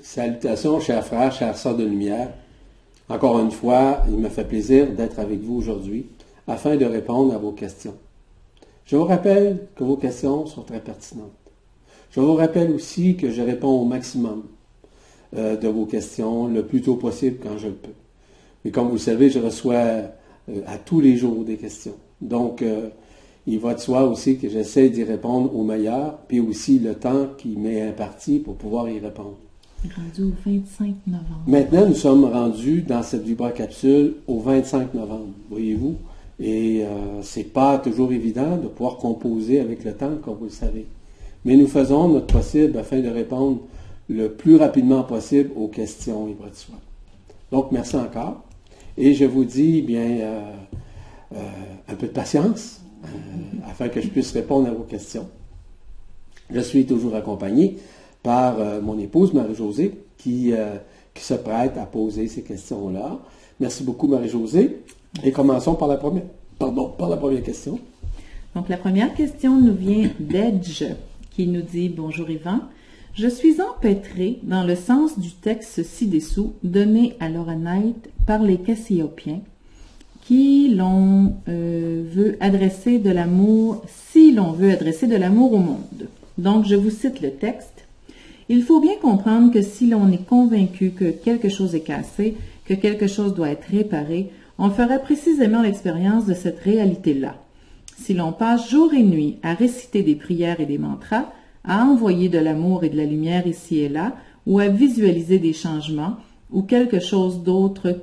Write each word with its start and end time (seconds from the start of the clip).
Salutations, 0.00 0.80
chers 0.80 1.04
frères, 1.04 1.32
chers 1.32 1.56
sœurs 1.56 1.76
de 1.76 1.84
lumière. 1.84 2.32
Encore 3.08 3.38
une 3.40 3.50
fois, 3.50 4.02
il 4.08 4.16
me 4.16 4.28
fait 4.28 4.44
plaisir 4.44 4.90
d'être 4.90 5.18
avec 5.18 5.40
vous 5.40 5.56
aujourd'hui 5.56 6.06
afin 6.46 6.76
de 6.76 6.84
répondre 6.84 7.34
à 7.34 7.38
vos 7.38 7.52
questions. 7.52 7.94
Je 8.86 8.96
vous 8.96 9.04
rappelle 9.04 9.66
que 9.76 9.84
vos 9.84 9.96
questions 9.96 10.46
sont 10.46 10.62
très 10.62 10.80
pertinentes. 10.80 11.32
Je 12.10 12.20
vous 12.20 12.34
rappelle 12.34 12.72
aussi 12.72 13.16
que 13.16 13.30
je 13.30 13.42
réponds 13.42 13.80
au 13.80 13.84
maximum 13.84 14.44
euh, 15.36 15.56
de 15.56 15.68
vos 15.68 15.86
questions 15.86 16.46
le 16.46 16.64
plus 16.64 16.82
tôt 16.82 16.96
possible 16.96 17.38
quand 17.42 17.58
je 17.58 17.68
le 17.68 17.74
peux. 17.74 17.94
Mais 18.64 18.70
comme 18.70 18.86
vous 18.88 18.94
le 18.94 18.98
savez, 18.98 19.30
je 19.30 19.38
reçois 19.38 19.74
euh, 19.74 20.10
à 20.66 20.78
tous 20.78 21.00
les 21.00 21.16
jours 21.16 21.44
des 21.44 21.56
questions. 21.56 21.96
Donc, 22.20 22.62
euh, 22.62 22.88
il 23.46 23.58
va 23.58 23.74
de 23.74 23.80
soi 23.80 24.04
aussi 24.04 24.38
que 24.38 24.48
j'essaie 24.48 24.88
d'y 24.88 25.04
répondre 25.04 25.54
au 25.56 25.64
meilleur, 25.64 26.18
puis 26.28 26.40
aussi 26.40 26.78
le 26.78 26.94
temps 26.94 27.28
qui 27.38 27.56
m'est 27.56 27.82
imparti 27.82 28.38
pour 28.38 28.56
pouvoir 28.56 28.88
y 28.88 28.98
répondre. 28.98 29.36
Rendu 29.84 30.22
au 30.30 30.50
25 30.50 30.94
novembre. 31.06 31.42
Maintenant, 31.46 31.88
nous 31.88 31.94
sommes 31.94 32.24
rendus 32.24 32.82
dans 32.82 33.02
cette 33.02 33.24
vibra-capsule 33.24 34.14
au 34.26 34.38
25 34.38 34.94
novembre, 34.94 35.28
voyez-vous. 35.50 35.96
Et 36.38 36.84
euh, 36.84 37.22
c'est 37.22 37.52
pas 37.52 37.78
toujours 37.78 38.12
évident 38.12 38.56
de 38.56 38.68
pouvoir 38.68 38.96
composer 38.96 39.60
avec 39.60 39.84
le 39.84 39.92
temps, 39.92 40.16
comme 40.22 40.36
vous 40.36 40.44
le 40.44 40.50
savez. 40.50 40.86
Mais 41.44 41.56
nous 41.56 41.66
faisons 41.66 42.08
notre 42.08 42.26
possible 42.26 42.78
afin 42.78 43.00
de 43.00 43.08
répondre 43.08 43.58
le 44.08 44.30
plus 44.30 44.56
rapidement 44.56 45.02
possible 45.02 45.50
aux 45.56 45.68
questions 45.68 46.26
Vibra 46.26 46.48
de 46.48 46.54
soi. 46.54 46.76
Donc, 47.50 47.72
merci 47.72 47.96
encore. 47.96 48.42
Et 48.96 49.14
je 49.14 49.24
vous 49.24 49.44
dis, 49.44 49.82
bien, 49.82 50.00
euh, 50.00 50.40
euh, 51.34 51.38
un 51.88 51.94
peu 51.94 52.06
de 52.06 52.12
patience 52.12 52.82
euh, 53.04 53.08
afin 53.68 53.88
que 53.88 54.00
je 54.00 54.08
puisse 54.08 54.32
répondre 54.32 54.68
à 54.68 54.72
vos 54.72 54.84
questions. 54.84 55.28
Je 56.50 56.60
suis 56.60 56.84
toujours 56.84 57.14
accompagné 57.14 57.78
par 58.22 58.58
euh, 58.58 58.80
mon 58.80 58.98
épouse 58.98 59.32
Marie-Josée 59.32 59.92
qui, 60.18 60.52
euh, 60.52 60.76
qui 61.14 61.24
se 61.24 61.34
prête 61.34 61.76
à 61.78 61.86
poser 61.86 62.28
ces 62.28 62.42
questions-là. 62.42 63.18
Merci 63.60 63.84
beaucoup 63.84 64.08
Marie-Josée. 64.08 64.82
Et 65.22 65.32
commençons 65.32 65.74
par 65.74 65.88
la 65.88 65.96
première, 65.96 66.24
pardon, 66.58 66.88
par 66.88 67.08
la 67.08 67.16
première 67.16 67.42
question. 67.42 67.78
Donc, 68.54 68.68
la 68.68 68.76
première 68.76 69.14
question 69.14 69.60
nous 69.60 69.74
vient 69.74 70.10
d'Edge, 70.20 70.84
qui 71.30 71.46
nous 71.46 71.62
dit 71.62 71.88
Bonjour 71.88 72.28
Yvan. 72.30 72.60
Je 73.14 73.28
suis 73.28 73.60
empêtré 73.60 74.38
dans 74.42 74.64
le 74.64 74.74
sens 74.74 75.18
du 75.18 75.32
texte 75.32 75.82
ci-dessous 75.82 76.54
donné 76.62 77.14
à 77.20 77.28
l'Oranite 77.28 78.08
par 78.26 78.42
les 78.42 78.56
Cassiopiens 78.56 79.40
qui 80.22 80.72
l'on 80.74 81.34
euh, 81.48 82.04
veut 82.10 82.36
adresser 82.40 82.98
de 82.98 83.10
l'amour, 83.10 83.82
si 83.88 84.32
l'on 84.32 84.52
veut 84.52 84.70
adresser 84.70 85.06
de 85.06 85.16
l'amour 85.16 85.52
au 85.52 85.58
monde. 85.58 86.06
Donc, 86.38 86.64
je 86.64 86.76
vous 86.76 86.90
cite 86.90 87.20
le 87.20 87.32
texte. 87.32 87.81
Il 88.54 88.64
faut 88.64 88.80
bien 88.80 88.96
comprendre 89.00 89.50
que 89.50 89.62
si 89.62 89.86
l'on 89.86 90.12
est 90.12 90.26
convaincu 90.26 90.90
que 90.90 91.10
quelque 91.10 91.48
chose 91.48 91.74
est 91.74 91.80
cassé, 91.80 92.36
que 92.66 92.74
quelque 92.74 93.06
chose 93.06 93.32
doit 93.32 93.48
être 93.48 93.64
réparé, 93.64 94.28
on 94.58 94.68
fera 94.68 94.98
précisément 94.98 95.62
l'expérience 95.62 96.26
de 96.26 96.34
cette 96.34 96.58
réalité-là. 96.58 97.36
Si 97.96 98.12
l'on 98.12 98.30
passe 98.30 98.68
jour 98.68 98.92
et 98.92 99.02
nuit 99.02 99.38
à 99.42 99.54
réciter 99.54 100.02
des 100.02 100.16
prières 100.16 100.60
et 100.60 100.66
des 100.66 100.76
mantras, 100.76 101.32
à 101.64 101.82
envoyer 101.86 102.28
de 102.28 102.36
l'amour 102.36 102.84
et 102.84 102.90
de 102.90 102.98
la 102.98 103.06
lumière 103.06 103.46
ici 103.46 103.78
et 103.78 103.88
là, 103.88 104.16
ou 104.46 104.58
à 104.58 104.68
visualiser 104.68 105.38
des 105.38 105.54
changements, 105.54 106.16
ou 106.50 106.60
quelque 106.60 107.00
chose 107.00 107.42
d'autre 107.42 108.00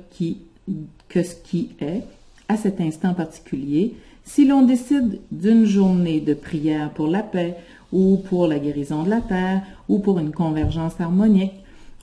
que 1.08 1.22
ce 1.22 1.36
qui 1.44 1.68
est, 1.80 2.02
à 2.48 2.56
cet 2.56 2.80
instant 2.80 3.14
particulier, 3.14 3.94
si 4.24 4.44
l'on 4.46 4.62
décide 4.62 5.20
d'une 5.30 5.64
journée 5.64 6.18
de 6.18 6.34
prière 6.34 6.90
pour 6.90 7.06
la 7.06 7.22
paix, 7.22 7.54
ou 7.92 8.18
pour 8.28 8.46
la 8.46 8.58
guérison 8.58 9.02
de 9.02 9.10
la 9.10 9.20
terre, 9.20 9.62
ou 9.90 9.98
pour 9.98 10.20
une 10.20 10.30
convergence 10.30 11.00
harmonique, 11.00 11.52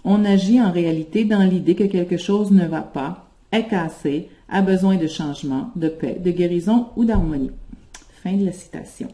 on 0.04 0.26
agit 0.26 0.62
en 0.62 0.72
réalité 0.72 1.24
dans 1.24 1.42
l'idée 1.42 1.74
que 1.74 1.86
quelque 1.86 2.18
chose 2.18 2.52
ne 2.52 2.66
va 2.66 2.82
pas, 2.82 3.30
est 3.54 3.64
cassé, 3.64 4.28
a 4.50 4.62
besoin 4.62 4.98
de 4.98 5.08
changement, 5.08 5.72
de 5.78 5.88
paix, 5.88 6.20
de 6.24 6.32
guérison 6.32 6.88
ou 6.98 7.06
d'harmonie. 7.06 7.52
Fin 8.22 8.34
de 8.34 8.46
la 8.46 8.52
citation. 8.52 9.08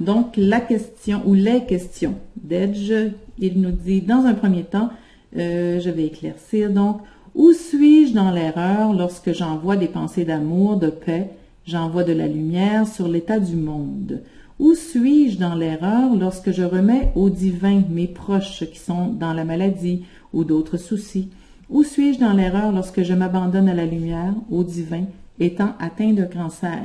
Donc, 0.00 0.32
la 0.38 0.60
question 0.60 1.20
ou 1.26 1.34
les 1.34 1.66
questions 1.66 2.14
d'Edge, 2.42 2.92
il 3.38 3.60
nous 3.60 3.70
dit, 3.70 4.00
dans 4.00 4.24
un 4.24 4.32
premier 4.32 4.64
temps, 4.64 4.88
euh, 5.36 5.78
je 5.78 5.90
vais 5.90 6.06
éclaircir, 6.06 6.70
donc, 6.70 7.02
où 7.34 7.52
suis-je 7.52 8.14
dans 8.14 8.30
l'erreur 8.30 8.94
lorsque 8.94 9.32
j'envoie 9.32 9.76
des 9.76 9.88
pensées 9.88 10.24
d'amour, 10.24 10.76
de 10.76 10.88
paix, 10.88 11.28
j'envoie 11.66 12.02
de 12.02 12.14
la 12.14 12.28
lumière 12.28 12.88
sur 12.88 13.08
l'état 13.08 13.38
du 13.38 13.56
monde? 13.56 14.22
Où 14.60 14.74
suis-je 14.74 15.38
dans 15.38 15.54
l'erreur 15.54 16.14
lorsque 16.14 16.50
je 16.50 16.62
remets 16.62 17.12
au 17.14 17.30
divin 17.30 17.82
mes 17.88 18.06
proches 18.06 18.62
qui 18.70 18.78
sont 18.78 19.06
dans 19.06 19.32
la 19.32 19.44
maladie 19.44 20.04
ou 20.34 20.44
d'autres 20.44 20.76
soucis? 20.76 21.30
Où 21.70 21.82
suis-je 21.82 22.18
dans 22.20 22.34
l'erreur 22.34 22.70
lorsque 22.70 23.02
je 23.02 23.14
m'abandonne 23.14 23.70
à 23.70 23.74
la 23.74 23.86
lumière, 23.86 24.34
au 24.50 24.62
divin, 24.62 25.04
étant 25.38 25.72
atteint 25.80 26.12
de 26.12 26.24
cancer? 26.24 26.82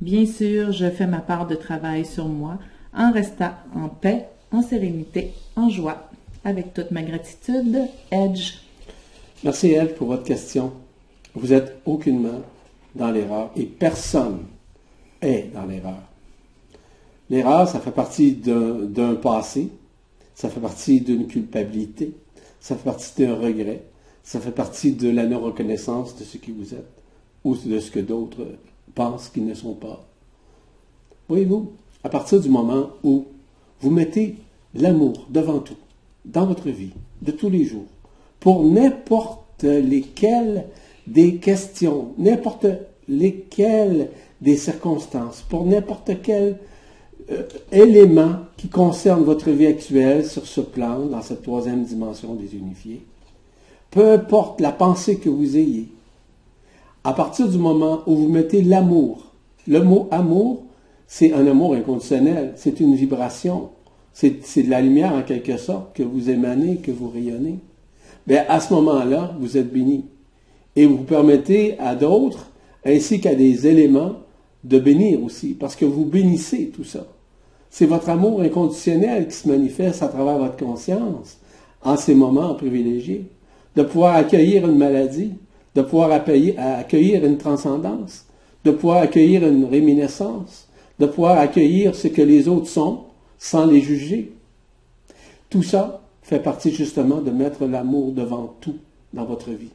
Bien 0.00 0.26
sûr, 0.26 0.70
je 0.70 0.88
fais 0.88 1.08
ma 1.08 1.18
part 1.18 1.48
de 1.48 1.56
travail 1.56 2.06
sur 2.06 2.28
moi 2.28 2.56
en 2.96 3.10
restant 3.10 3.50
en 3.74 3.88
paix, 3.88 4.26
en 4.52 4.62
sérénité, 4.62 5.32
en 5.56 5.68
joie. 5.68 6.08
Avec 6.44 6.72
toute 6.72 6.92
ma 6.92 7.02
gratitude, 7.02 7.78
Edge. 8.12 8.58
Merci 9.42 9.72
Ed 9.72 9.96
pour 9.96 10.06
votre 10.06 10.22
question. 10.22 10.72
Vous 11.34 11.52
êtes 11.52 11.80
aucunement 11.84 12.42
dans 12.94 13.10
l'erreur 13.10 13.50
et 13.56 13.64
personne 13.64 14.38
est 15.20 15.52
dans 15.52 15.66
l'erreur. 15.66 16.07
L'erreur, 17.30 17.68
ça 17.68 17.80
fait 17.80 17.90
partie 17.90 18.32
d'un 18.32 19.14
passé, 19.16 19.68
ça 20.34 20.48
fait 20.48 20.60
partie 20.60 21.00
d'une 21.00 21.26
culpabilité, 21.26 22.14
ça 22.60 22.76
fait 22.76 22.84
partie 22.84 23.22
d'un 23.22 23.34
regret, 23.34 23.82
ça 24.22 24.40
fait 24.40 24.50
partie 24.50 24.92
de 24.92 25.10
la 25.10 25.26
non-reconnaissance 25.26 26.16
de 26.16 26.24
ce 26.24 26.38
qui 26.38 26.52
vous 26.52 26.74
êtes 26.74 27.02
ou 27.44 27.56
de 27.56 27.80
ce 27.80 27.90
que 27.90 28.00
d'autres 28.00 28.46
pensent 28.94 29.28
qu'ils 29.28 29.46
ne 29.46 29.54
sont 29.54 29.74
pas. 29.74 30.06
Voyez-vous, 31.28 31.72
à 32.02 32.08
partir 32.08 32.40
du 32.40 32.48
moment 32.48 32.90
où 33.04 33.26
vous 33.80 33.90
mettez 33.90 34.36
l'amour 34.74 35.26
devant 35.30 35.58
tout, 35.58 35.76
dans 36.24 36.46
votre 36.46 36.70
vie, 36.70 36.92
de 37.22 37.32
tous 37.32 37.50
les 37.50 37.64
jours, 37.64 37.86
pour 38.40 38.64
n'importe 38.64 39.64
lesquelles 39.64 40.66
des 41.06 41.36
questions, 41.36 42.14
n'importe 42.16 42.66
lesquelles 43.08 44.10
des 44.40 44.56
circonstances, 44.56 45.42
pour 45.48 45.66
n'importe 45.66 46.22
quel 46.22 46.58
euh, 47.30 47.42
élément 47.72 48.36
qui 48.56 48.68
concerne 48.68 49.22
votre 49.22 49.50
vie 49.50 49.66
actuelle 49.66 50.26
sur 50.26 50.46
ce 50.46 50.60
plan, 50.60 51.00
dans 51.06 51.22
cette 51.22 51.42
troisième 51.42 51.84
dimension 51.84 52.34
des 52.34 52.56
unifiés, 52.56 53.02
peu 53.90 54.12
importe 54.12 54.60
la 54.60 54.72
pensée 54.72 55.18
que 55.18 55.28
vous 55.28 55.56
ayez, 55.56 55.88
à 57.04 57.12
partir 57.12 57.48
du 57.48 57.58
moment 57.58 58.02
où 58.06 58.16
vous 58.16 58.28
mettez 58.28 58.62
l'amour, 58.62 59.32
le 59.66 59.82
mot 59.82 60.08
amour, 60.10 60.64
c'est 61.06 61.32
un 61.32 61.46
amour 61.46 61.74
inconditionnel, 61.74 62.52
c'est 62.56 62.80
une 62.80 62.94
vibration, 62.94 63.70
c'est 64.12 64.62
de 64.62 64.70
la 64.70 64.80
lumière 64.80 65.12
en 65.12 65.22
quelque 65.22 65.56
sorte 65.56 65.94
que 65.94 66.02
vous 66.02 66.28
émanez, 66.28 66.76
que 66.76 66.90
vous 66.90 67.08
rayonnez. 67.08 67.58
Bien, 68.26 68.44
à 68.48 68.60
ce 68.60 68.74
moment-là, 68.74 69.34
vous 69.40 69.56
êtes 69.56 69.72
béni. 69.72 70.04
Et 70.76 70.86
vous 70.86 70.98
permettez 70.98 71.78
à 71.78 71.94
d'autres, 71.94 72.50
ainsi 72.84 73.20
qu'à 73.20 73.34
des 73.34 73.66
éléments, 73.66 74.16
de 74.64 74.78
bénir 74.78 75.22
aussi, 75.22 75.54
parce 75.54 75.76
que 75.76 75.84
vous 75.84 76.04
bénissez 76.04 76.68
tout 76.68 76.84
ça. 76.84 77.06
C'est 77.70 77.86
votre 77.86 78.08
amour 78.08 78.40
inconditionnel 78.40 79.28
qui 79.28 79.34
se 79.34 79.48
manifeste 79.48 80.02
à 80.02 80.08
travers 80.08 80.38
votre 80.38 80.56
conscience 80.56 81.38
en 81.82 81.96
ces 81.96 82.14
moments 82.14 82.54
privilégiés. 82.54 83.26
De 83.76 83.82
pouvoir 83.82 84.16
accueillir 84.16 84.68
une 84.68 84.78
maladie, 84.78 85.34
de 85.74 85.82
pouvoir 85.82 86.10
accueillir 86.10 87.24
une 87.24 87.38
transcendance, 87.38 88.26
de 88.64 88.70
pouvoir 88.72 89.02
accueillir 89.02 89.46
une 89.46 89.64
réminiscence, 89.64 90.68
de 90.98 91.06
pouvoir 91.06 91.38
accueillir 91.38 91.94
ce 91.94 92.08
que 92.08 92.22
les 92.22 92.48
autres 92.48 92.66
sont 92.66 93.00
sans 93.38 93.66
les 93.66 93.80
juger. 93.80 94.32
Tout 95.48 95.62
ça 95.62 96.00
fait 96.22 96.40
partie 96.40 96.72
justement 96.72 97.20
de 97.20 97.30
mettre 97.30 97.66
l'amour 97.66 98.12
devant 98.12 98.54
tout 98.60 98.76
dans 99.14 99.24
votre 99.24 99.50
vie. 99.50 99.70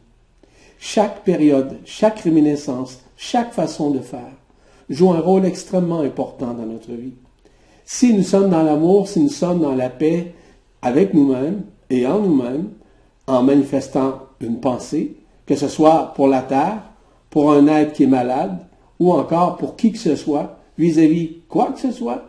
Chaque 0.79 1.23
période, 1.23 1.77
chaque 1.85 2.19
réminiscence, 2.19 2.99
chaque 3.15 3.53
façon 3.53 3.91
de 3.91 3.99
faire 3.99 4.33
joue 4.89 5.11
un 5.11 5.19
rôle 5.19 5.45
extrêmement 5.45 6.01
important 6.01 6.53
dans 6.53 6.65
notre 6.65 6.91
vie. 6.91 7.13
Si 7.85 8.13
nous 8.13 8.23
sommes 8.23 8.49
dans 8.49 8.63
l'amour, 8.63 9.07
si 9.07 9.19
nous 9.19 9.29
sommes 9.29 9.61
dans 9.61 9.75
la 9.75 9.89
paix 9.89 10.33
avec 10.81 11.13
nous-mêmes 11.13 11.63
et 11.89 12.05
en 12.07 12.19
nous-mêmes, 12.19 12.69
en 13.27 13.43
manifestant 13.43 14.21
une 14.39 14.59
pensée, 14.59 15.15
que 15.45 15.55
ce 15.55 15.67
soit 15.67 16.13
pour 16.15 16.27
la 16.27 16.41
terre, 16.41 16.83
pour 17.29 17.51
un 17.51 17.67
être 17.67 17.93
qui 17.93 18.03
est 18.03 18.07
malade, 18.07 18.57
ou 18.99 19.11
encore 19.11 19.57
pour 19.57 19.75
qui 19.75 19.91
que 19.91 19.97
ce 19.97 20.15
soit, 20.15 20.59
vis-à-vis 20.77 21.37
quoi 21.49 21.71
que 21.71 21.79
ce 21.79 21.91
soit, 21.91 22.23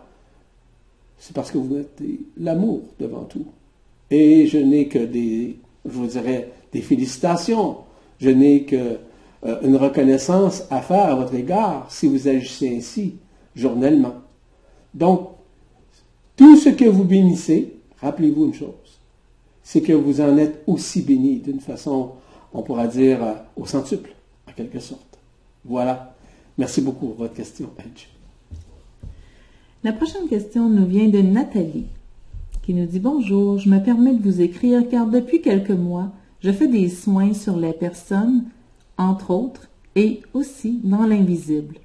c'est 1.18 1.34
parce 1.34 1.50
que 1.50 1.58
vous 1.58 1.74
mettez 1.74 2.20
l'amour 2.38 2.82
devant 2.98 3.22
tout. 3.22 3.46
Et 4.10 4.46
je 4.46 4.58
n'ai 4.58 4.88
que 4.88 4.98
des, 4.98 5.56
je 5.84 5.90
vous 5.90 6.06
dirais, 6.06 6.50
des 6.72 6.82
félicitations. 6.82 7.78
Je 8.20 8.30
n'ai 8.30 8.64
que 8.64 8.98
euh, 9.46 9.60
une 9.62 9.76
reconnaissance 9.76 10.64
à 10.70 10.82
faire 10.82 11.06
à 11.06 11.14
votre 11.14 11.34
égard 11.34 11.86
si 11.88 12.08
vous 12.08 12.28
agissez 12.28 12.76
ainsi, 12.76 13.14
journellement. 13.56 14.14
Donc, 14.92 15.30
tout 16.36 16.56
ce 16.56 16.68
que 16.70 16.84
vous 16.84 17.04
bénissez, 17.04 17.74
rappelez-vous 18.00 18.46
une 18.46 18.54
chose, 18.54 19.00
c'est 19.62 19.80
que 19.80 19.92
vous 19.92 20.20
en 20.20 20.36
êtes 20.36 20.62
aussi 20.66 21.02
béni 21.02 21.38
d'une 21.38 21.60
façon, 21.60 22.12
on 22.52 22.62
pourra 22.62 22.86
dire, 22.86 23.22
euh, 23.22 23.34
au 23.56 23.66
centuple, 23.66 24.14
en 24.48 24.52
quelque 24.52 24.80
sorte. 24.80 25.18
Voilà. 25.64 26.14
Merci 26.58 26.80
beaucoup 26.80 27.06
pour 27.06 27.16
votre 27.16 27.34
question, 27.34 27.70
Edge. 27.78 28.08
La 29.82 29.92
prochaine 29.92 30.28
question 30.28 30.68
nous 30.68 30.86
vient 30.86 31.08
de 31.08 31.20
Nathalie, 31.20 31.86
qui 32.62 32.74
nous 32.74 32.86
dit 32.86 33.00
Bonjour, 33.00 33.58
je 33.58 33.68
me 33.68 33.82
permets 33.82 34.14
de 34.14 34.22
vous 34.22 34.40
écrire 34.40 34.88
car 34.88 35.06
depuis 35.06 35.40
quelques 35.40 35.70
mois, 35.70 36.10
je 36.40 36.52
fais 36.52 36.68
des 36.68 36.88
soins 36.88 37.34
sur 37.34 37.56
les 37.56 37.72
personnes, 37.72 38.44
entre 38.98 39.30
autres, 39.30 39.68
et 39.96 40.22
aussi 40.32 40.80
dans 40.84 41.06
l'invisible. 41.06 41.76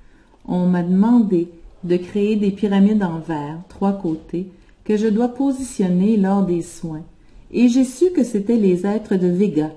On 0.46 0.68
m'a 0.68 0.84
demandé 0.84 1.50
de 1.84 1.98
créer 1.98 2.36
des 2.36 2.52
pyramides 2.52 3.04
en 3.04 3.20
verre, 3.20 3.60
trois 3.70 3.94
côtés, 3.94 4.48
que 4.84 4.98
je 4.98 5.08
dois 5.08 5.30
positionner 5.30 6.18
lors 6.18 6.44
des 6.44 6.62
soins. 6.62 7.04
Et 7.52 7.68
j'ai 7.68 7.84
su 7.84 8.12
que 8.12 8.24
c'étaient 8.24 8.58
les 8.58 8.86
êtres 8.86 9.16
de 9.16 9.28
Vega 9.28 9.72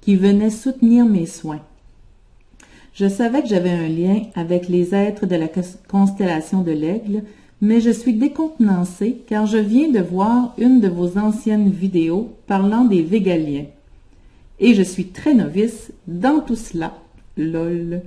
qui 0.00 0.16
venaient 0.16 0.50
soutenir 0.50 1.06
mes 1.06 1.26
soins. 1.26 1.60
Je 2.94 3.08
savais 3.08 3.42
que 3.42 3.48
j'avais 3.48 3.70
un 3.70 3.88
lien 3.88 4.22
avec 4.34 4.68
les 4.68 4.94
êtres 4.94 5.26
de 5.26 5.36
la 5.36 5.48
constellation 5.88 6.62
de 6.62 6.70
l'aigle, 6.72 7.24
mais 7.60 7.80
je 7.80 7.90
suis 7.90 8.14
décontenancée 8.14 9.18
car 9.26 9.46
je 9.46 9.58
viens 9.58 9.90
de 9.90 10.00
voir 10.00 10.54
une 10.58 10.80
de 10.80 10.88
vos 10.88 11.18
anciennes 11.18 11.70
vidéos 11.70 12.30
parlant 12.46 12.84
des 12.84 13.02
Végaliens. 13.02 13.66
Et 14.60 14.74
je 14.74 14.82
suis 14.82 15.06
très 15.06 15.34
novice 15.34 15.92
dans 16.06 16.40
tout 16.40 16.56
cela. 16.56 16.94
Lol. 17.36 18.00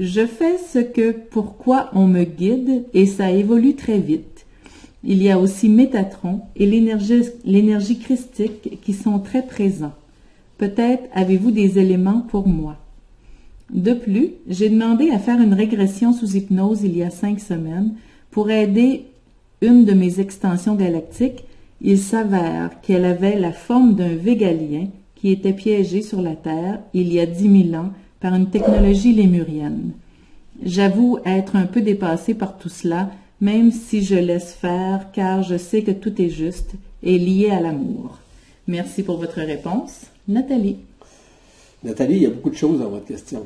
Je 0.00 0.26
fais 0.26 0.58
ce 0.58 0.80
que 0.80 1.12
pourquoi 1.12 1.90
on 1.92 2.08
me 2.08 2.24
guide 2.24 2.84
et 2.94 3.06
ça 3.06 3.30
évolue 3.30 3.76
très 3.76 3.98
vite. 3.98 4.44
Il 5.04 5.22
y 5.22 5.30
a 5.30 5.38
aussi 5.38 5.68
Métatron 5.68 6.40
et 6.56 6.66
l'énergie 6.66 7.98
christique 7.98 8.80
qui 8.82 8.92
sont 8.92 9.20
très 9.20 9.46
présents. 9.46 9.92
Peut-être 10.58 11.04
avez-vous 11.12 11.52
des 11.52 11.78
éléments 11.78 12.22
pour 12.28 12.48
moi. 12.48 12.76
De 13.72 13.94
plus, 13.94 14.30
j'ai 14.48 14.68
demandé 14.68 15.10
à 15.10 15.18
faire 15.18 15.40
une 15.40 15.54
régression 15.54 16.12
sous 16.12 16.36
hypnose 16.36 16.82
il 16.82 16.96
y 16.96 17.02
a 17.02 17.10
cinq 17.10 17.38
semaines 17.38 17.94
pour 18.30 18.50
aider 18.50 19.04
une 19.60 19.84
de 19.84 19.92
mes 19.92 20.18
extensions 20.20 20.74
galactiques. 20.74 21.44
Il 21.80 21.98
s'avère 21.98 22.80
qu'elle 22.80 23.04
avait 23.04 23.38
la 23.38 23.52
forme 23.52 23.94
d'un 23.94 24.16
végalien 24.16 24.88
qui 25.14 25.30
était 25.30 25.52
piégé 25.52 26.02
sur 26.02 26.20
la 26.20 26.34
Terre 26.34 26.80
il 26.94 27.12
y 27.12 27.20
a 27.20 27.26
dix 27.26 27.48
mille 27.48 27.76
ans 27.76 27.92
par 28.24 28.34
une 28.34 28.48
technologie 28.48 29.12
lémurienne. 29.12 29.90
J'avoue 30.62 31.18
être 31.26 31.56
un 31.56 31.66
peu 31.66 31.82
dépassé 31.82 32.32
par 32.32 32.56
tout 32.56 32.70
cela, 32.70 33.10
même 33.42 33.70
si 33.70 34.02
je 34.02 34.14
laisse 34.14 34.54
faire, 34.54 35.12
car 35.12 35.42
je 35.42 35.58
sais 35.58 35.82
que 35.82 35.90
tout 35.90 36.22
est 36.22 36.30
juste 36.30 36.70
et 37.02 37.18
lié 37.18 37.50
à 37.50 37.60
l'amour. 37.60 38.16
Merci 38.66 39.02
pour 39.02 39.18
votre 39.18 39.42
réponse. 39.42 40.06
Nathalie. 40.26 40.78
Nathalie, 41.82 42.16
il 42.16 42.22
y 42.22 42.26
a 42.26 42.30
beaucoup 42.30 42.48
de 42.48 42.56
choses 42.56 42.78
dans 42.78 42.88
votre 42.88 43.04
question. 43.04 43.44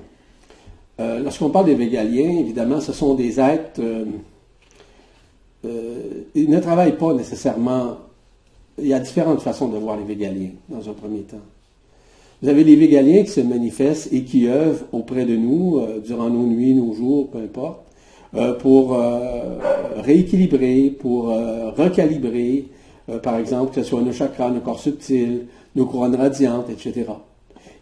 Euh, 1.00 1.18
lorsqu'on 1.18 1.50
parle 1.50 1.66
des 1.66 1.74
végaliens, 1.74 2.38
évidemment, 2.38 2.80
ce 2.80 2.92
sont 2.92 3.14
des 3.14 3.40
êtres. 3.40 3.80
Euh, 3.80 4.04
euh, 5.64 6.22
ils 6.36 6.48
ne 6.48 6.60
travaillent 6.60 6.98
pas 6.98 7.14
nécessairement. 7.14 7.96
Il 8.78 8.86
y 8.86 8.94
a 8.94 9.00
différentes 9.00 9.42
façons 9.42 9.66
de 9.66 9.76
voir 9.76 9.96
les 9.96 10.04
végaliens, 10.04 10.50
dans 10.68 10.88
un 10.88 10.92
premier 10.92 11.22
temps. 11.22 11.42
Vous 12.40 12.48
avez 12.48 12.62
les 12.62 12.76
végaliens 12.76 13.24
qui 13.24 13.30
se 13.30 13.40
manifestent 13.40 14.12
et 14.12 14.22
qui 14.22 14.46
œuvrent 14.46 14.84
auprès 14.92 15.24
de 15.24 15.34
nous 15.36 15.78
euh, 15.78 15.98
durant 15.98 16.30
nos 16.30 16.46
nuits, 16.46 16.72
nos 16.72 16.92
jours, 16.92 17.30
peu 17.30 17.38
importe, 17.38 17.80
euh, 18.34 18.52
pour 18.52 18.94
euh, 18.94 19.58
rééquilibrer, 19.96 20.94
pour 21.00 21.34
recalibrer, 21.76 22.66
par 23.22 23.38
exemple, 23.38 23.74
que 23.74 23.82
ce 23.82 23.88
soit 23.88 24.02
nos 24.02 24.12
chakras, 24.12 24.50
nos 24.50 24.60
corps 24.60 24.78
subtils, 24.78 25.46
nos 25.74 25.86
couronnes 25.86 26.14
radiantes, 26.14 26.70
etc. 26.70 27.06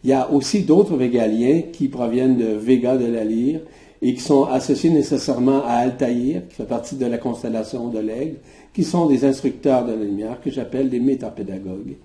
Il 0.05 0.11
y 0.11 0.13
a 0.13 0.31
aussi 0.31 0.63
d'autres 0.63 0.97
végaliens 0.97 1.63
qui 1.73 1.89
proviennent 1.89 2.39
de 2.39 2.47
Vega 2.47 2.97
de 2.97 3.07
la 3.07 3.25
lyre 3.25 3.61
et 4.01 4.15
qui 4.15 4.21
sont 4.21 4.45
associés 4.45 4.91
nécessairement 4.91 5.65
à 5.67 5.73
Altaïr, 5.73 6.43
qui 6.49 6.55
fait 6.55 6.65
partie 6.65 6.95
de 6.95 7.07
la 7.07 7.19
constellation 7.19 7.89
de 7.89 7.99
l'aigle, 7.99 8.37
qui 8.73 8.85
sont 8.85 9.07
des 9.07 9.25
instructeurs 9.25 9.85
de 9.85 9.93
la 9.93 10.05
lumière 10.05 10.41
que 10.41 10.51
j'appelle 10.51 10.89
des 10.89 11.01
métapédagogues. 11.01 11.97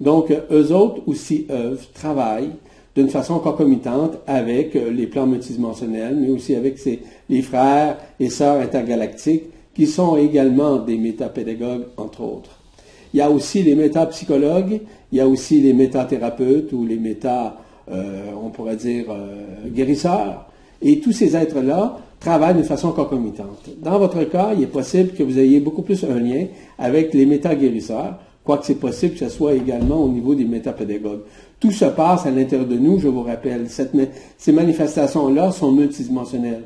Donc, 0.00 0.32
eux 0.50 0.72
autres 0.72 1.02
aussi 1.06 1.46
œuvrent, 1.50 1.86
travaillent 1.94 2.52
d'une 2.94 3.08
façon 3.08 3.38
concomitante 3.38 4.18
avec 4.26 4.74
euh, 4.74 4.90
les 4.90 5.06
plans 5.06 5.26
multidimensionnels, 5.26 6.16
mais 6.16 6.28
aussi 6.28 6.54
avec 6.54 6.78
les 7.28 7.42
frères 7.42 7.98
et 8.18 8.30
sœurs 8.30 8.60
intergalactiques 8.60 9.44
qui 9.74 9.86
sont 9.86 10.16
également 10.16 10.78
des 10.78 10.96
métapédagogues, 10.96 11.84
entre 11.98 12.22
autres. 12.22 12.58
Il 13.12 13.18
y 13.18 13.22
a 13.22 13.30
aussi 13.30 13.62
les 13.62 13.74
métapsychologues, 13.74 14.80
il 15.12 15.18
y 15.18 15.20
a 15.20 15.28
aussi 15.28 15.60
les 15.60 15.74
métathérapeutes 15.74 16.72
ou 16.72 16.86
les 16.86 16.96
méta, 16.96 17.58
euh, 17.90 18.30
on 18.42 18.48
pourrait 18.48 18.76
dire, 18.76 19.04
euh, 19.10 19.68
guérisseurs. 19.68 20.46
Et 20.80 21.00
tous 21.00 21.12
ces 21.12 21.36
êtres-là 21.36 21.98
travaillent 22.18 22.56
de 22.56 22.62
façon 22.62 22.92
concomitante. 22.92 23.68
Dans 23.82 23.98
votre 23.98 24.24
cas, 24.24 24.52
il 24.56 24.62
est 24.62 24.68
possible 24.68 25.12
que 25.12 25.22
vous 25.22 25.38
ayez 25.38 25.60
beaucoup 25.60 25.82
plus 25.82 26.04
un 26.04 26.18
lien 26.18 26.46
avec 26.78 27.12
les 27.12 27.26
méta-guérisseurs, 27.26 28.18
quoique 28.46 28.64
c'est 28.64 28.76
possible 28.76 29.14
que 29.14 29.18
ce 29.18 29.28
soit 29.28 29.54
également 29.54 30.02
au 30.02 30.08
niveau 30.08 30.34
des 30.34 30.44
métapédagogues. 30.44 31.22
Tout 31.58 31.72
se 31.72 31.84
passe 31.84 32.26
à 32.26 32.30
l'intérieur 32.30 32.68
de 32.68 32.76
nous, 32.76 32.98
je 32.98 33.08
vous 33.08 33.22
rappelle. 33.22 33.66
ces 34.38 34.52
manifestations-là 34.52 35.50
sont 35.50 35.72
multidimensionnelles. 35.72 36.62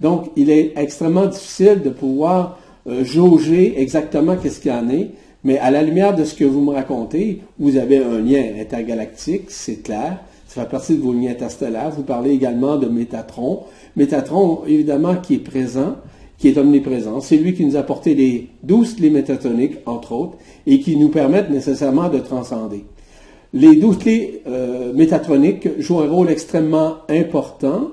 Donc, 0.00 0.30
il 0.36 0.50
est 0.50 0.74
extrêmement 0.76 1.26
difficile 1.26 1.80
de 1.82 1.90
pouvoir 1.90 2.58
euh, 2.86 3.02
jauger 3.04 3.80
exactement 3.80 4.36
qu'est-ce 4.36 4.60
qu'il 4.60 4.72
y 4.72 4.74
en 4.74 4.90
est, 4.90 5.10
mais 5.44 5.58
à 5.58 5.70
la 5.70 5.82
lumière 5.82 6.14
de 6.14 6.24
ce 6.24 6.34
que 6.34 6.44
vous 6.44 6.60
me 6.60 6.72
racontez, 6.72 7.40
vous 7.58 7.76
avez 7.76 7.98
un 7.98 8.18
lien 8.18 8.44
intergalactique, 8.60 9.44
c'est 9.48 9.82
clair. 9.82 10.18
Ça 10.48 10.62
fait 10.62 10.68
partie 10.68 10.96
de 10.96 11.00
vos 11.00 11.14
liens 11.14 11.30
interstellaires. 11.30 11.90
Vous 11.90 12.02
parlez 12.02 12.32
également 12.32 12.76
de 12.76 12.86
Métatron. 12.86 13.60
Métatron, 13.96 14.60
évidemment, 14.66 15.16
qui 15.16 15.36
est 15.36 15.38
présent 15.38 15.96
qui 16.42 16.48
est 16.48 16.58
omniprésent. 16.58 17.20
C'est 17.20 17.36
lui 17.36 17.54
qui 17.54 17.64
nous 17.64 17.76
a 17.76 17.80
apporté 17.80 18.16
les 18.16 18.48
douze 18.64 18.96
clés 18.96 19.10
métatoniques, 19.10 19.76
entre 19.86 20.10
autres, 20.10 20.38
et 20.66 20.80
qui 20.80 20.96
nous 20.96 21.08
permettent 21.08 21.50
nécessairement 21.50 22.08
de 22.08 22.18
transcender. 22.18 22.84
Les 23.54 23.76
douze 23.76 23.98
clés 23.98 24.42
euh, 24.48 24.92
métatroniques 24.92 25.68
jouent 25.78 26.00
un 26.00 26.10
rôle 26.10 26.30
extrêmement 26.30 26.96
important, 27.08 27.92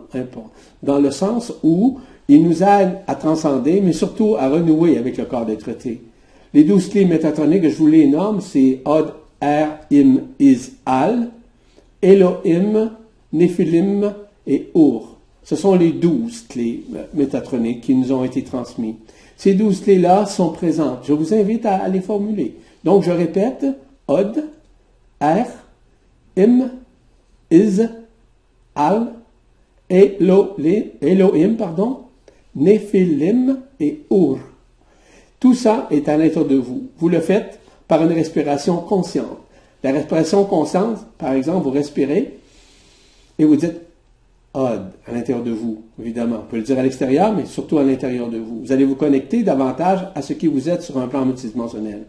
dans 0.81 0.97
le 0.97 1.11
sens 1.11 1.53
où 1.61 1.99
ils 2.27 2.41
nous 2.41 2.63
aident 2.63 2.97
à 3.05 3.13
transcender, 3.13 3.81
mais 3.81 3.93
surtout 3.93 4.35
à 4.35 4.49
renouer 4.49 4.97
avec 4.97 5.17
le 5.17 5.25
corps 5.25 5.45
d'être 5.45 5.69
Les 6.55 6.63
douze 6.63 6.89
clés 6.89 7.05
métatroniques, 7.05 7.69
je 7.69 7.75
vous 7.75 7.85
les 7.85 8.07
nomme, 8.07 8.41
c'est 8.41 8.79
Od, 8.83 9.13
Er, 9.43 9.67
Im, 9.93 10.21
Is, 10.39 10.71
Al, 10.87 11.29
Elohim, 12.01 12.93
Nephilim 13.31 14.11
et 14.47 14.71
Ur. 14.73 15.18
Ce 15.49 15.55
sont 15.55 15.73
les 15.73 15.93
douze 15.93 16.45
clés 16.47 16.83
métatroniques 17.15 17.81
qui 17.81 17.95
nous 17.95 18.11
ont 18.11 18.23
été 18.23 18.43
transmises. 18.43 18.93
Ces 19.35 19.55
douze 19.55 19.81
clés-là 19.81 20.27
sont 20.27 20.51
présentes. 20.51 20.99
Je 21.07 21.13
vous 21.13 21.33
invite 21.33 21.65
à, 21.65 21.87
les 21.87 22.01
formuler. 22.01 22.55
Donc, 22.83 23.01
je 23.01 23.09
répète, 23.09 23.65
Od, 24.07 24.43
Er, 25.19 25.45
Im, 26.37 26.69
Is, 27.49 27.81
Al, 28.75 29.07
Elohim, 29.89 31.55
pardon, 31.57 32.01
Nephilim 32.55 33.57
et 33.79 34.03
Ur. 34.11 34.37
Tout 35.39 35.55
ça 35.55 35.87
est 35.89 36.07
à 36.07 36.15
l'intérieur 36.15 36.45
de 36.45 36.57
vous. 36.57 36.89
Vous 36.99 37.09
le 37.09 37.21
faites 37.21 37.59
par 37.87 38.03
une 38.03 38.13
respiration 38.13 38.77
consciente. 38.81 39.39
La 39.81 39.93
respiration 39.93 40.45
consciente, 40.45 40.99
par 41.17 41.33
exemple, 41.33 41.63
vous 41.63 41.71
respirez 41.71 42.37
et 43.39 43.45
vous 43.45 43.55
dites 43.55 43.88
odd 44.53 44.91
à 45.07 45.11
l'intérieur 45.11 45.43
de 45.43 45.51
vous, 45.51 45.83
évidemment. 46.01 46.37
On 46.43 46.49
peut 46.49 46.57
le 46.57 46.63
dire 46.63 46.79
à 46.79 46.83
l'extérieur, 46.83 47.33
mais 47.33 47.45
surtout 47.45 47.77
à 47.77 47.83
l'intérieur 47.83 48.29
de 48.29 48.37
vous. 48.37 48.61
Vous 48.61 48.71
allez 48.71 48.85
vous 48.85 48.95
connecter 48.95 49.43
davantage 49.43 50.07
à 50.15 50.21
ce 50.21 50.33
qui 50.33 50.47
vous 50.47 50.69
êtes 50.69 50.81
sur 50.81 50.97
un 50.97 51.07
plan 51.07 51.25
multidimensionnel. 51.25 52.05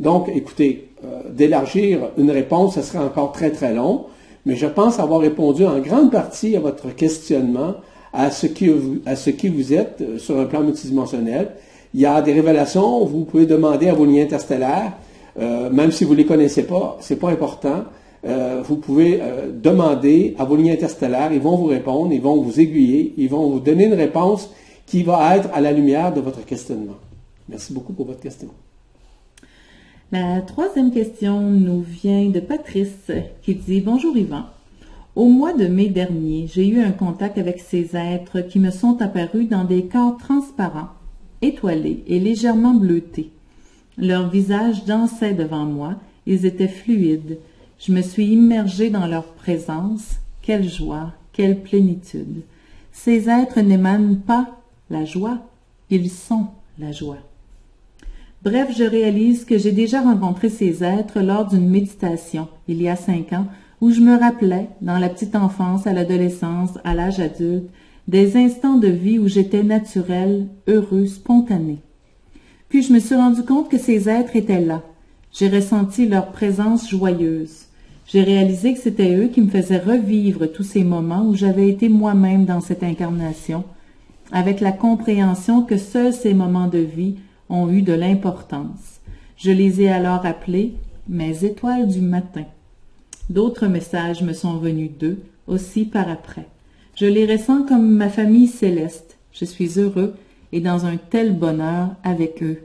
Donc, 0.00 0.28
écoutez, 0.34 0.90
euh, 1.04 1.30
d'élargir 1.30 2.10
une 2.16 2.30
réponse, 2.30 2.74
ce 2.74 2.82
serait 2.82 2.98
encore 2.98 3.32
très 3.32 3.50
très 3.50 3.74
long, 3.74 4.06
mais 4.46 4.56
je 4.56 4.66
pense 4.66 4.98
avoir 4.98 5.20
répondu 5.20 5.64
en 5.64 5.78
grande 5.78 6.10
partie 6.10 6.56
à 6.56 6.60
votre 6.60 6.94
questionnement 6.94 7.74
à 8.12 8.30
ce 8.30 8.46
qui 8.46 8.68
vous, 8.68 8.98
à 9.06 9.16
ce 9.16 9.30
qui 9.30 9.48
vous 9.48 9.72
êtes 9.72 10.00
euh, 10.00 10.18
sur 10.18 10.38
un 10.38 10.44
plan 10.44 10.62
multidimensionnel. 10.62 11.52
Il 11.94 12.00
y 12.00 12.06
a 12.06 12.22
des 12.22 12.32
révélations, 12.32 13.04
vous 13.04 13.24
pouvez 13.24 13.46
demander 13.46 13.88
à 13.88 13.94
vos 13.94 14.04
liens 14.04 14.22
interstellaires, 14.22 14.92
euh, 15.38 15.70
même 15.70 15.92
si 15.92 16.04
vous 16.04 16.12
ne 16.12 16.18
les 16.18 16.26
connaissez 16.26 16.64
pas, 16.64 16.96
c'est 17.00 17.16
pas 17.16 17.30
important. 17.30 17.84
Euh, 18.24 18.62
vous 18.64 18.76
pouvez 18.76 19.20
euh, 19.20 19.50
demander 19.52 20.34
à 20.38 20.44
vos 20.44 20.54
lignes 20.54 20.70
interstellaires, 20.70 21.32
ils 21.32 21.40
vont 21.40 21.56
vous 21.56 21.66
répondre, 21.66 22.12
ils 22.12 22.20
vont 22.20 22.40
vous 22.40 22.60
aiguiller, 22.60 23.14
ils 23.16 23.28
vont 23.28 23.50
vous 23.50 23.60
donner 23.60 23.86
une 23.86 23.94
réponse 23.94 24.50
qui 24.86 25.02
va 25.02 25.36
être 25.36 25.48
à 25.52 25.60
la 25.60 25.72
lumière 25.72 26.14
de 26.14 26.20
votre 26.20 26.44
questionnement. 26.44 26.98
Merci 27.48 27.72
beaucoup 27.72 27.92
pour 27.92 28.06
votre 28.06 28.20
question. 28.20 28.48
La 30.12 30.40
troisième 30.42 30.92
question 30.92 31.40
nous 31.40 31.80
vient 31.80 32.28
de 32.28 32.38
Patrice 32.38 33.10
qui 33.42 33.54
dit 33.54 33.80
Bonjour 33.80 34.16
Yvan. 34.16 34.44
Au 35.16 35.26
mois 35.26 35.52
de 35.52 35.66
mai 35.66 35.88
dernier, 35.88 36.46
j'ai 36.52 36.66
eu 36.68 36.80
un 36.80 36.92
contact 36.92 37.38
avec 37.38 37.60
ces 37.60 37.96
êtres 37.96 38.40
qui 38.42 38.58
me 38.58 38.70
sont 38.70 39.02
apparus 39.02 39.48
dans 39.48 39.64
des 39.64 39.84
corps 39.86 40.16
transparents, 40.16 40.88
étoilés 41.42 42.04
et 42.06 42.20
légèrement 42.20 42.74
bleutés. 42.74 43.30
Leur 43.98 44.30
visage 44.30 44.84
dansait 44.84 45.34
devant 45.34 45.64
moi 45.64 45.96
Ils 46.26 46.46
étaient 46.46 46.68
fluides. 46.68 47.38
Je 47.84 47.90
me 47.90 48.00
suis 48.00 48.26
immergée 48.26 48.90
dans 48.90 49.08
leur 49.08 49.24
présence. 49.24 50.20
Quelle 50.40 50.68
joie, 50.68 51.14
quelle 51.32 51.62
plénitude. 51.62 52.42
Ces 52.92 53.28
êtres 53.28 53.60
n'émanent 53.60 54.20
pas 54.24 54.60
la 54.88 55.04
joie, 55.04 55.38
ils 55.90 56.08
sont 56.08 56.46
la 56.78 56.92
joie. 56.92 57.18
Bref, 58.44 58.68
je 58.76 58.84
réalise 58.84 59.44
que 59.44 59.58
j'ai 59.58 59.72
déjà 59.72 60.00
rencontré 60.00 60.48
ces 60.48 60.84
êtres 60.84 61.20
lors 61.20 61.46
d'une 61.46 61.68
méditation, 61.68 62.46
il 62.68 62.80
y 62.80 62.88
a 62.88 62.94
cinq 62.94 63.32
ans, 63.32 63.46
où 63.80 63.90
je 63.90 64.00
me 64.00 64.16
rappelais, 64.16 64.68
dans 64.80 64.98
la 64.98 65.08
petite 65.08 65.34
enfance, 65.34 65.88
à 65.88 65.92
l'adolescence, 65.92 66.78
à 66.84 66.94
l'âge 66.94 67.18
adulte, 67.18 67.68
des 68.06 68.36
instants 68.36 68.76
de 68.76 68.88
vie 68.88 69.18
où 69.18 69.26
j'étais 69.26 69.64
naturel, 69.64 70.46
heureux, 70.68 71.06
spontané. 71.06 71.78
Puis 72.68 72.82
je 72.82 72.92
me 72.92 73.00
suis 73.00 73.16
rendu 73.16 73.42
compte 73.42 73.68
que 73.68 73.78
ces 73.78 74.08
êtres 74.08 74.36
étaient 74.36 74.60
là. 74.60 74.82
J'ai 75.32 75.48
ressenti 75.48 76.06
leur 76.06 76.30
présence 76.30 76.88
joyeuse. 76.88 77.66
J'ai 78.06 78.22
réalisé 78.22 78.74
que 78.74 78.80
c'était 78.80 79.14
eux 79.16 79.28
qui 79.28 79.40
me 79.40 79.50
faisaient 79.50 79.78
revivre 79.78 80.46
tous 80.46 80.64
ces 80.64 80.84
moments 80.84 81.24
où 81.24 81.34
j'avais 81.34 81.68
été 81.68 81.88
moi-même 81.88 82.44
dans 82.44 82.60
cette 82.60 82.82
incarnation, 82.82 83.64
avec 84.32 84.60
la 84.60 84.72
compréhension 84.72 85.62
que 85.62 85.76
seuls 85.76 86.12
ces 86.12 86.34
moments 86.34 86.68
de 86.68 86.78
vie 86.78 87.16
ont 87.48 87.70
eu 87.70 87.82
de 87.82 87.92
l'importance. 87.92 89.00
Je 89.36 89.50
les 89.50 89.82
ai 89.82 89.88
alors 89.90 90.24
appelés 90.26 90.74
mes 91.08 91.44
étoiles 91.44 91.88
du 91.88 92.00
matin. 92.00 92.44
D'autres 93.30 93.66
messages 93.66 94.22
me 94.22 94.32
sont 94.32 94.56
venus 94.56 94.90
d'eux, 94.98 95.22
aussi 95.46 95.84
par 95.84 96.08
après. 96.08 96.46
Je 96.96 97.06
les 97.06 97.26
ressens 97.26 97.64
comme 97.64 97.90
ma 97.90 98.08
famille 98.08 98.46
céleste. 98.46 99.16
Je 99.32 99.44
suis 99.44 99.78
heureux 99.78 100.14
et 100.52 100.60
dans 100.60 100.86
un 100.86 100.96
tel 100.96 101.34
bonheur 101.34 101.88
avec 102.04 102.42
eux. 102.42 102.60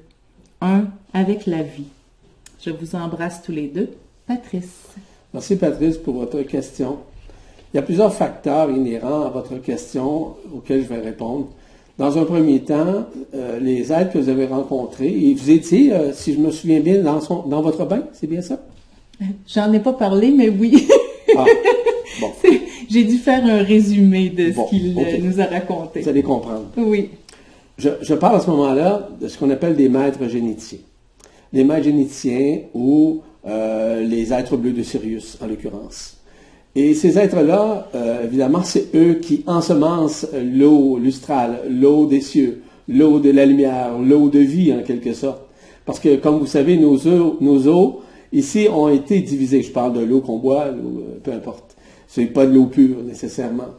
Un 0.62 0.88
avec 1.14 1.46
la 1.46 1.64
vie. 1.64 1.88
Je 2.62 2.70
vous 2.70 2.96
embrasse 2.96 3.42
tous 3.44 3.52
les 3.52 3.68
deux. 3.68 3.90
Patrice. 4.26 4.96
Merci 5.38 5.56
Patrice 5.56 5.98
pour 5.98 6.16
votre 6.16 6.42
question. 6.42 6.98
Il 7.72 7.78
y 7.78 7.80
a 7.80 7.84
plusieurs 7.84 8.12
facteurs 8.12 8.72
inhérents 8.72 9.22
à 9.22 9.30
votre 9.30 9.62
question 9.62 10.34
auxquels 10.52 10.82
je 10.82 10.88
vais 10.88 11.00
répondre. 11.00 11.50
Dans 12.00 12.18
un 12.18 12.24
premier 12.24 12.62
temps, 12.62 13.06
euh, 13.36 13.60
les 13.60 13.94
êtres 13.94 14.14
que 14.14 14.18
vous 14.18 14.30
avez 14.30 14.48
rencontrés, 14.48 15.10
et 15.16 15.36
vous 15.36 15.52
étiez, 15.52 15.94
euh, 15.94 16.12
si 16.12 16.34
je 16.34 16.40
me 16.40 16.50
souviens 16.50 16.80
bien, 16.80 17.04
dans, 17.04 17.20
dans 17.46 17.62
votre 17.62 17.86
bain, 17.86 18.02
c'est 18.14 18.26
bien 18.26 18.42
ça? 18.42 18.60
J'en 19.48 19.72
ai 19.74 19.80
pas 19.80 19.94
parlé, 19.94 20.32
mais 20.32 20.50
oui. 20.50 20.88
ah, 21.38 21.46
bon. 22.20 22.32
J'ai 22.90 23.04
dû 23.04 23.18
faire 23.18 23.46
un 23.46 23.62
résumé 23.62 24.30
de 24.30 24.52
ce 24.52 24.70
qu'il 24.72 24.98
euh, 24.98 25.18
nous 25.22 25.40
a 25.40 25.46
raconté. 25.46 26.00
Vous 26.00 26.10
allez 26.10 26.24
comprendre. 26.24 26.66
Oui. 26.78 27.12
Je, 27.78 27.90
je 28.02 28.16
parle 28.16 28.38
à 28.38 28.40
ce 28.40 28.50
moment-là 28.50 29.08
de 29.22 29.28
ce 29.28 29.38
qu'on 29.38 29.52
appelle 29.52 29.76
des 29.76 29.88
maîtres 29.88 30.28
généticiens. 30.28 30.80
Les 31.54 31.64
maîtres 31.64 31.84
généticiens 31.84 32.62
ou 32.74 33.22
euh, 33.48 34.02
les 34.02 34.34
êtres 34.34 34.58
bleus 34.58 34.74
de 34.74 34.84
Sirius, 34.84 35.38
en 35.42 35.48
l'occurrence. 35.48 36.18
Et 36.76 36.94
ces 36.94 37.18
êtres-là, 37.18 37.90
euh, 37.96 38.26
évidemment, 38.26 38.62
c'est 38.64 38.94
eux 38.96 39.16
qui 39.16 39.44
ensemencent 39.48 40.28
l'eau 40.34 40.98
lustrale, 40.98 41.62
l'eau 41.70 42.06
des 42.06 42.22
cieux, 42.22 42.62
l'eau 42.88 43.20
de 43.20 43.32
la 43.32 43.46
lumière, 43.46 43.98
l'eau 43.98 44.30
de 44.30 44.40
vie, 44.40 44.74
en 44.74 44.84
quelque 44.84 45.14
sorte. 45.14 45.42
Parce 45.86 46.00
que, 46.00 46.18
comme 46.18 46.40
vous 46.40 46.46
savez, 46.46 46.78
nos 46.78 46.98
eaux, 47.08 47.38
nos 47.42 47.68
eaux 47.68 48.02
ici, 48.34 48.68
ont 48.72 48.90
été 48.90 49.22
divisées. 49.22 49.64
Je 49.64 49.72
parle 49.72 49.94
de 49.94 50.02
l'eau 50.02 50.22
qu'on 50.22 50.38
boit, 50.38 50.68
peu 51.24 51.32
importe. 51.32 51.76
Ce 52.08 52.22
n'est 52.22 52.28
pas 52.28 52.46
de 52.46 52.54
l'eau 52.54 52.66
pure, 52.66 52.98
nécessairement. 53.04 53.70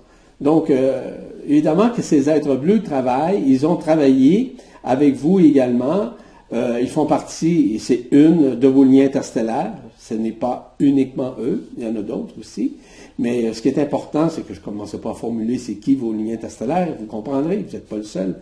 Donc, 0.41 0.71
euh, 0.71 1.17
évidemment 1.47 1.91
que 1.91 2.03
ces 2.03 2.29
êtres 2.29 2.55
bleus 2.55 2.83
travaillent, 2.83 3.43
ils 3.47 3.67
ont 3.67 3.77
travaillé 3.77 4.57
avec 4.85 5.15
vous 5.15 5.41
également. 5.41 6.11
Euh, 6.53 6.79
ils 6.81 6.89
font 6.89 7.07
partie, 7.07 7.79
c'est 7.79 8.07
une 8.11 8.55
de 8.55 8.69
vos 8.69 8.85
liens 8.85 9.07
interstellaires. 9.07 9.75
Ce 9.99 10.15
n'est 10.15 10.33
pas 10.33 10.75
uniquement 10.79 11.35
eux, 11.41 11.69
il 11.77 11.85
y 11.85 11.87
en 11.87 11.95
a 11.97 12.03
d'autres 12.03 12.39
aussi. 12.39 12.75
Mais 13.19 13.53
ce 13.53 13.61
qui 13.61 13.69
est 13.69 13.79
important, 13.79 14.29
c'est 14.31 14.43
que 14.43 14.55
je 14.55 14.61
ne 14.61 14.65
commence 14.65 14.97
pas 14.97 15.11
à 15.11 15.15
formuler 15.15 15.59
c'est 15.59 15.75
qui 15.75 15.95
vos 15.95 16.13
liens 16.13 16.35
interstellaires. 16.35 16.95
Vous 16.99 17.07
comprendrez, 17.07 17.57
vous 17.59 17.73
n'êtes 17.73 17.89
pas 17.89 17.97
le 17.97 18.05
seul 18.05 18.37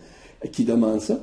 qui 0.51 0.63
demande 0.63 1.01
ça. 1.01 1.19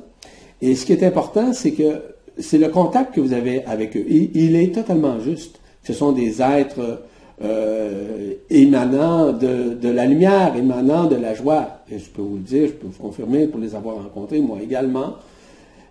Et 0.61 0.75
ce 0.75 0.85
qui 0.85 0.93
est 0.93 1.03
important, 1.03 1.53
c'est 1.53 1.71
que 1.71 2.01
c'est 2.37 2.57
le 2.57 2.69
contact 2.69 3.15
que 3.15 3.21
vous 3.21 3.33
avez 3.33 3.63
avec 3.65 3.95
eux. 3.97 4.05
il 4.07 4.55
est 4.55 4.73
totalement 4.73 5.19
juste. 5.19 5.59
Ce 5.83 5.93
sont 5.93 6.11
des 6.11 6.41
êtres 6.41 6.99
euh, 7.43 8.33
émanant 8.49 9.33
de, 9.33 9.89
la 9.89 10.05
lumière, 10.05 10.55
émanant 10.55 11.05
de 11.05 11.15
la 11.15 11.33
joie. 11.33 11.81
Et 11.91 11.99
je 11.99 12.09
peux 12.09 12.21
vous 12.21 12.35
le 12.37 12.41
dire, 12.41 12.67
je 12.67 12.73
peux 12.73 12.87
vous 12.87 13.01
confirmer 13.01 13.47
pour 13.47 13.59
les 13.59 13.75
avoir 13.75 13.97
rencontrés, 13.97 14.39
moi 14.39 14.59
également. 14.63 15.15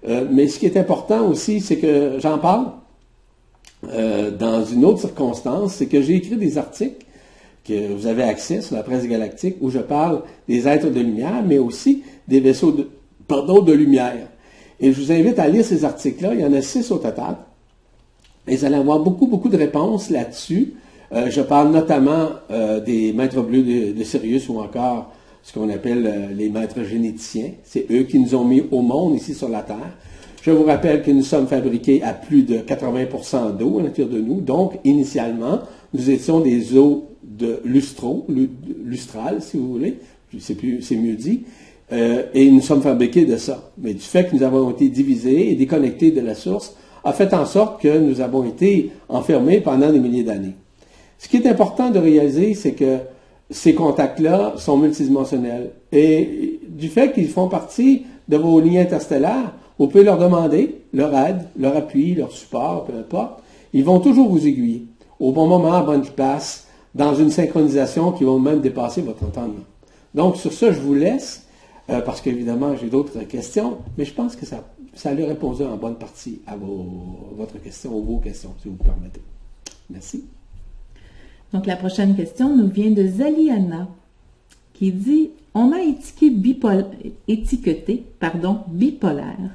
Euh, 0.07 0.27
mais 0.31 0.49
ce 0.49 0.59
qui 0.59 0.67
est 0.67 0.77
important 0.77 1.27
aussi, 1.29 1.61
c'est 1.61 1.77
que 1.77 2.19
j'en 2.19 2.39
parle 2.39 2.67
euh, 3.93 4.31
dans 4.31 4.65
une 4.65 4.85
autre 4.85 5.01
circonstance, 5.01 5.75
c'est 5.75 5.87
que 5.87 6.03
j'ai 6.03 6.15
écrit 6.17 6.37
des 6.37 6.59
articles 6.59 7.05
que 7.65 7.93
vous 7.95 8.07
avez 8.07 8.23
accès 8.23 8.61
sur 8.61 8.77
la 8.77 8.83
presse 8.83 9.07
galactique 9.07 9.57
où 9.61 9.71
je 9.71 9.79
parle 9.79 10.23
des 10.49 10.69
êtres 10.69 10.91
de 10.91 11.01
lumière, 11.01 11.43
mais 11.47 11.59
aussi 11.59 12.03
des 12.29 12.41
vaisseaux 12.41 12.73
de, 12.73 12.89
pardon, 13.27 13.63
de 13.63 13.73
lumière. 13.73 14.29
Et 14.81 14.93
je 14.93 15.01
vous 15.01 15.13
invite 15.13 15.39
à 15.39 15.49
lire 15.49 15.65
ces 15.65 15.85
articles-là. 15.85 16.35
Il 16.35 16.41
y 16.41 16.45
en 16.45 16.53
a 16.53 16.61
six 16.61 16.91
au 16.91 16.99
total. 16.99 17.37
Et 18.47 18.57
vous 18.57 18.65
allez 18.65 18.77
avoir 18.77 19.01
beaucoup, 19.01 19.27
beaucoup 19.27 19.49
de 19.49 19.57
réponses 19.57 20.11
là-dessus. 20.11 20.75
Euh, 21.13 21.31
je 21.31 21.41
parle 21.41 21.71
notamment 21.71 22.29
euh, 22.51 22.81
des 22.81 23.13
maîtres 23.13 23.41
bleus 23.41 23.63
de, 23.93 24.05
Sirius 24.05 24.49
ou 24.49 24.61
encore 24.61 25.13
ce 25.45 25.53
qu'on 25.53 25.69
appelle 25.69 26.07
euh, 26.07 26.35
les 26.35 26.49
maîtres 26.49 26.83
généticiens. 26.83 27.51
C'est 27.63 27.87
eux 27.93 28.03
qui 28.05 28.19
nous 28.19 28.35
ont 28.35 28.45
mis 28.45 28.63
au 28.73 28.81
monde 28.81 29.15
ici 29.15 29.35
sur 29.35 29.49
la 29.49 29.63
Terre. 29.63 29.97
Je 30.43 30.51
vous 30.51 30.65
rappelle 30.65 31.03
que 31.03 31.11
nous 31.11 31.23
sommes 31.23 31.47
fabriqués 31.47 32.03
à 32.03 32.13
plus 32.13 32.43
de 32.43 32.57
80% 32.57 33.57
d'eau 33.57 33.79
à 33.79 33.83
l'intérieur 33.83 34.13
de 34.13 34.21
nous. 34.21 34.41
Donc, 34.41 34.79
initialement, 34.85 35.61
nous 35.93 36.11
étions 36.11 36.41
des 36.41 36.77
eaux 36.77 37.09
de 37.23 37.61
lustro, 37.65 38.27
lustrales, 38.85 39.41
si 39.41 39.57
vous 39.57 39.73
voulez. 39.73 39.99
C'est 40.39 40.97
mieux 40.97 41.15
dit. 41.15 41.45
et 41.91 42.51
nous 42.51 42.61
sommes 42.61 42.83
fabriqués 42.83 43.25
de 43.25 43.37
ça. 43.37 43.71
Mais 43.79 43.95
du 43.95 44.01
fait 44.01 44.29
que 44.29 44.37
nous 44.37 44.43
avons 44.43 44.71
été 44.71 44.89
divisés 44.89 45.51
et 45.51 45.55
déconnectés 45.55 46.11
de 46.11 46.21
la 46.21 46.35
source, 46.35 46.75
a 47.05 47.13
fait 47.13 47.33
en 47.33 47.47
sorte 47.47 47.81
que 47.81 47.99
nous 47.99 48.21
avons 48.21 48.45
été 48.45 48.91
enfermés 49.09 49.61
pendant 49.61 49.93
des 49.93 49.99
milliers 50.01 50.25
d'années. 50.25 50.55
Ce 51.19 51.29
qui 51.29 51.37
est 51.37 51.47
important 51.47 51.91
de 51.91 51.99
réaliser, 51.99 52.55
c'est 52.55 52.73
que 52.73 52.99
ces 53.51 53.75
contacts-là 53.75 54.55
sont 54.57 54.77
multidimensionnels. 54.77 55.71
Et 55.93 56.61
du 56.69 56.89
fait 56.89 57.13
qu'ils 57.13 57.29
font 57.29 57.49
partie 57.49 58.05
de 58.29 58.37
vos 58.37 58.61
lignes 58.61 58.79
interstellaires, 58.79 59.53
vous 59.79 59.89
pouvez 59.89 60.05
leur 60.05 60.19
demander 60.19 60.83
leur 60.93 61.15
aide, 61.15 61.47
leur 61.59 61.77
appui, 61.77 62.15
leur 62.15 62.33
support, 62.33 62.85
peu 62.85 62.97
importe. 62.97 63.43
Ils 63.73 63.85
vont 63.85 64.01
toujours 64.01 64.29
vous 64.29 64.47
aiguiller 64.47 64.87
au 65.19 65.33
bon 65.33 65.47
moment, 65.47 65.75
à 65.75 65.83
bonne 65.83 66.05
place, 66.05 66.67
dans 66.95 67.15
une 67.15 67.31
synchronisation 67.31 68.13
qui 68.13 68.25
va 68.25 68.39
même 68.39 68.61
dépasser 68.61 69.03
votre 69.03 69.25
entendement. 69.25 69.65
Donc, 70.15 70.37
sur 70.37 70.53
ça, 70.53 70.71
je 70.71 70.79
vous 70.79 70.95
laisse, 70.95 71.47
euh, 71.91 72.01
parce 72.01 72.21
qu'évidemment, 72.21 72.77
j'ai 72.77 72.89
d'autres 72.89 73.21
questions, 73.25 73.79
mais 73.99 74.05
je 74.05 74.15
pense 74.15 74.37
que 74.37 74.47
ça, 74.47 74.63
ça 74.95 75.11
répondu 75.11 75.65
en 75.65 75.77
bonne 75.77 75.97
partie 75.97 76.41
à 76.47 76.55
votre 76.57 77.61
question, 77.61 77.97
aux 77.97 78.03
vos 78.03 78.19
questions, 78.19 78.55
si 78.63 78.69
vous 78.69 78.77
permettez. 78.77 79.23
Merci. 79.91 80.25
Donc 81.55 81.67
la 81.67 81.77
prochaine 81.77 82.17
question 82.17 82.55
nous 82.55 82.69
vient 82.69 82.91
de 82.91 83.07
Zaliana 83.07 83.87
qui 84.73 84.91
dit 84.91 85.31
On 85.55 85.69
m'a 85.69 85.83
étiqueté 87.29 88.05
bipolaire. 88.69 89.51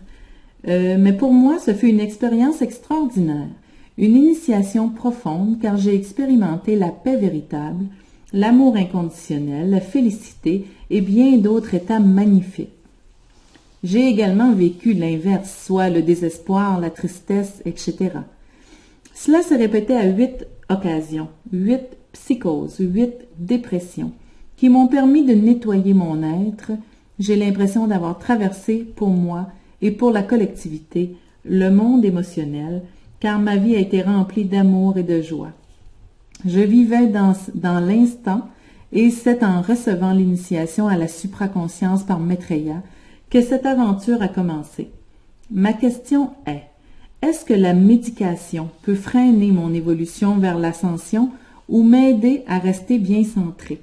Euh, 0.67 0.95
mais 0.97 1.11
pour 1.11 1.33
moi, 1.33 1.59
ce 1.59 1.73
fut 1.73 1.89
une 1.89 1.99
expérience 1.99 2.61
extraordinaire, 2.61 3.49
une 3.97 4.15
initiation 4.15 4.89
profonde 4.89 5.59
car 5.61 5.75
j'ai 5.75 5.93
expérimenté 5.93 6.77
la 6.77 6.87
paix 6.87 7.17
véritable, 7.17 7.85
l'amour 8.31 8.77
inconditionnel, 8.77 9.69
la 9.69 9.81
félicité 9.81 10.67
et 10.89 11.01
bien 11.01 11.37
d'autres 11.37 11.73
états 11.73 11.99
magnifiques. 11.99 12.69
J'ai 13.83 14.07
également 14.07 14.53
vécu 14.53 14.93
l'inverse, 14.93 15.65
soit 15.65 15.89
le 15.89 16.01
désespoir, 16.01 16.79
la 16.79 16.91
tristesse, 16.91 17.61
etc. 17.65 18.11
Cela 19.13 19.41
se 19.41 19.53
répétait 19.53 19.95
à 19.97 20.05
huit 20.05 20.45
occasions, 20.69 21.29
huit 21.51 21.97
psychoses, 22.13 22.77
huit 22.79 23.13
dépressions, 23.37 24.11
qui 24.57 24.69
m'ont 24.69 24.87
permis 24.87 25.25
de 25.25 25.33
nettoyer 25.33 25.93
mon 25.93 26.23
être. 26.23 26.71
J'ai 27.17 27.35
l'impression 27.35 27.87
d'avoir 27.87 28.17
traversé 28.17 28.87
pour 28.95 29.09
moi 29.09 29.47
et 29.81 29.91
pour 29.91 30.11
la 30.11 30.23
collectivité 30.23 31.15
le 31.45 31.69
monde 31.69 32.05
émotionnel, 32.05 32.83
car 33.19 33.39
ma 33.39 33.57
vie 33.57 33.75
a 33.75 33.79
été 33.79 34.01
remplie 34.01 34.45
d'amour 34.45 34.97
et 34.97 35.03
de 35.03 35.21
joie. 35.21 35.51
Je 36.45 36.59
vivais 36.59 37.07
dans, 37.07 37.33
dans 37.55 37.79
l'instant, 37.79 38.47
et 38.91 39.09
c'est 39.09 39.43
en 39.43 39.61
recevant 39.61 40.13
l'initiation 40.13 40.87
à 40.87 40.97
la 40.97 41.07
supraconscience 41.07 42.03
par 42.03 42.19
Maitreya 42.19 42.81
que 43.29 43.41
cette 43.41 43.65
aventure 43.65 44.21
a 44.21 44.27
commencé. 44.27 44.89
Ma 45.51 45.73
question 45.73 46.31
est, 46.47 46.63
est-ce 47.21 47.43
que 47.45 47.53
la 47.53 47.73
médication 47.73 48.69
peut 48.83 48.95
freiner 48.95 49.51
mon 49.51 49.73
évolution 49.73 50.37
vers 50.37 50.57
l'ascension 50.57 51.29
ou 51.67 51.83
m'aider 51.83 52.43
à 52.47 52.59
rester 52.59 52.97
bien 52.97 53.23
centré? 53.23 53.81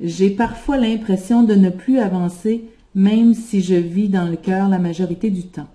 J'ai 0.00 0.30
parfois 0.30 0.76
l'impression 0.76 1.42
de 1.42 1.54
ne 1.54 1.70
plus 1.70 1.98
avancer 1.98 2.64
même 2.94 3.34
si 3.34 3.60
je 3.60 3.74
vis 3.74 4.08
dans 4.08 4.28
le 4.28 4.36
cœur 4.36 4.68
la 4.68 4.78
majorité 4.78 5.30
du 5.30 5.42
temps. 5.44 5.68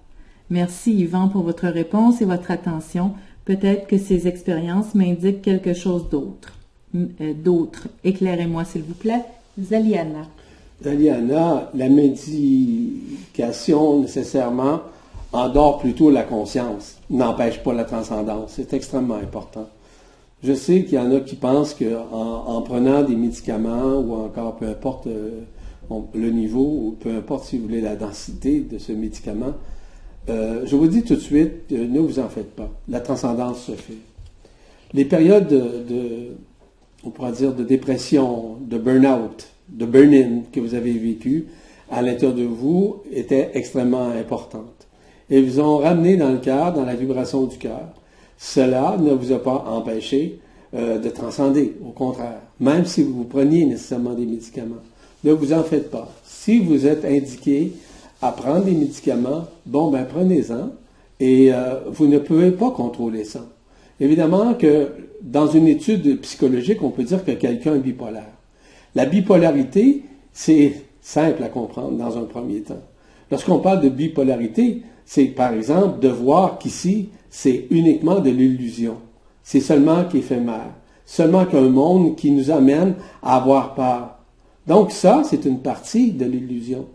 Merci 0.49 0.93
Yvan 0.93 1.29
pour 1.29 1.43
votre 1.43 1.67
réponse 1.67 2.21
et 2.21 2.25
votre 2.25 2.51
attention. 2.51 3.13
Peut-être 3.45 3.87
que 3.87 3.97
ces 3.97 4.27
expériences 4.27 4.93
m'indiquent 4.93 5.41
quelque 5.41 5.73
chose 5.73 6.09
d'autre. 6.09 6.53
Euh, 6.95 7.33
d'autre. 7.33 7.87
Éclairez-moi, 8.03 8.65
s'il 8.65 8.83
vous 8.83 8.93
plaît. 8.93 9.23
Zaliana. 9.61 10.27
Zaliana, 10.83 11.71
la 11.73 11.89
médication 11.89 12.91
nécessairement 14.01 14.81
endort 15.33 15.79
plutôt 15.79 16.09
la 16.09 16.23
conscience, 16.23 16.99
n'empêche 17.09 17.61
pas 17.61 17.73
la 17.73 17.83
transcendance. 17.83 18.53
C'est 18.55 18.73
extrêmement 18.73 19.15
important. 19.15 19.67
Je 20.43 20.53
sais 20.53 20.83
qu'il 20.83 20.95
y 20.95 20.99
en 20.99 21.11
a 21.11 21.21
qui 21.21 21.35
pensent 21.35 21.73
qu'en 21.73 22.45
en, 22.45 22.61
prenant 22.61 23.01
des 23.03 23.15
médicaments 23.15 23.95
ou 23.95 24.13
encore 24.13 24.57
peu 24.57 24.67
importe 24.67 25.07
euh, 25.07 25.41
le 26.13 26.29
niveau, 26.29 26.65
ou 26.65 26.97
peu 26.99 27.15
importe 27.15 27.45
si 27.45 27.57
vous 27.57 27.63
voulez 27.63 27.81
la 27.81 27.95
densité 27.95 28.59
de 28.59 28.77
ce 28.77 28.91
médicament, 28.91 29.53
euh, 30.29 30.65
je 30.65 30.75
vous 30.75 30.87
dis 30.87 31.03
tout 31.03 31.15
de 31.15 31.19
suite, 31.19 31.71
euh, 31.71 31.87
ne 31.87 31.99
vous 31.99 32.19
en 32.19 32.29
faites 32.29 32.55
pas. 32.55 32.69
La 32.87 32.99
transcendance 32.99 33.63
se 33.63 33.71
fait. 33.73 33.97
Les 34.93 35.05
périodes 35.05 35.47
de, 35.47 36.35
on 37.03 37.31
dire, 37.31 37.53
de 37.53 37.63
dépression, 37.63 38.57
de 38.61 38.77
burn-out, 38.77 39.47
de 39.69 39.85
burn-in 39.85 40.41
que 40.51 40.59
vous 40.59 40.75
avez 40.75 40.93
vécu 40.93 41.47
à 41.89 42.01
l'intérieur 42.01 42.37
de 42.37 42.43
vous 42.43 43.01
étaient 43.11 43.51
extrêmement 43.53 44.09
importantes. 44.09 44.72
Et 45.33 45.41
vous 45.41 45.59
ont 45.59 45.79
ramené 45.79 46.15
dans 46.15 46.29
le 46.29 46.37
cœur, 46.37 46.73
dans 46.73 46.85
la 46.85 46.93
vibration 46.93 47.45
du 47.45 47.57
cœur. 47.57 47.87
Cela 48.37 48.97
ne 48.99 49.13
vous 49.13 49.31
a 49.31 49.41
pas 49.41 49.65
empêché 49.67 50.39
euh, 50.75 50.99
de 50.99 51.09
transcender, 51.09 51.75
au 51.83 51.89
contraire. 51.89 52.39
Même 52.59 52.85
si 52.85 53.01
vous 53.01 53.23
preniez 53.23 53.65
nécessairement 53.65 54.13
des 54.13 54.27
médicaments. 54.27 54.83
Ne 55.23 55.31
vous 55.31 55.51
en 55.51 55.63
faites 55.63 55.89
pas. 55.89 56.07
Si 56.23 56.59
vous 56.59 56.85
êtes 56.85 57.03
indiqué 57.03 57.71
à 58.21 58.31
prendre 58.31 58.65
des 58.65 58.73
médicaments, 58.73 59.45
bon, 59.65 59.89
ben 59.89 60.05
prenez-en. 60.07 60.69
Et 61.19 61.51
euh, 61.51 61.79
vous 61.87 62.05
ne 62.05 62.19
pouvez 62.19 62.51
pas 62.51 62.69
contrôler 62.69 63.23
ça. 63.23 63.43
Évidemment 63.99 64.53
que 64.53 64.89
dans 65.23 65.47
une 65.47 65.67
étude 65.67 66.21
psychologique, 66.21 66.83
on 66.83 66.91
peut 66.91 67.05
dire 67.05 67.25
que 67.25 67.31
quelqu'un 67.31 67.73
est 67.73 67.79
bipolaire. 67.79 68.29
La 68.93 69.07
bipolarité, 69.07 70.03
c'est 70.31 70.73
simple 71.01 71.41
à 71.41 71.47
comprendre 71.47 71.97
dans 71.97 72.19
un 72.19 72.25
premier 72.25 72.61
temps. 72.61 72.83
Lorsqu'on 73.31 73.57
parle 73.57 73.81
de 73.81 73.89
bipolarité, 73.89 74.83
c'est 75.05 75.25
par 75.25 75.53
exemple 75.53 75.99
de 75.99 76.09
voir 76.09 76.57
qu'ici, 76.57 77.09
c'est 77.29 77.67
uniquement 77.69 78.19
de 78.19 78.29
l'illusion. 78.29 78.97
C'est 79.43 79.59
seulement 79.59 80.05
qu'éphémère. 80.05 80.71
Seulement 81.05 81.45
qu'un 81.45 81.69
monde 81.69 82.15
qui 82.15 82.31
nous 82.31 82.49
amène 82.49 82.95
à 83.21 83.37
avoir 83.37 83.75
peur. 83.75 84.19
Donc 84.67 84.91
ça, 84.91 85.23
c'est 85.25 85.45
une 85.45 85.59
partie 85.59 86.11
de 86.11 86.25
l'illusion. 86.25 86.85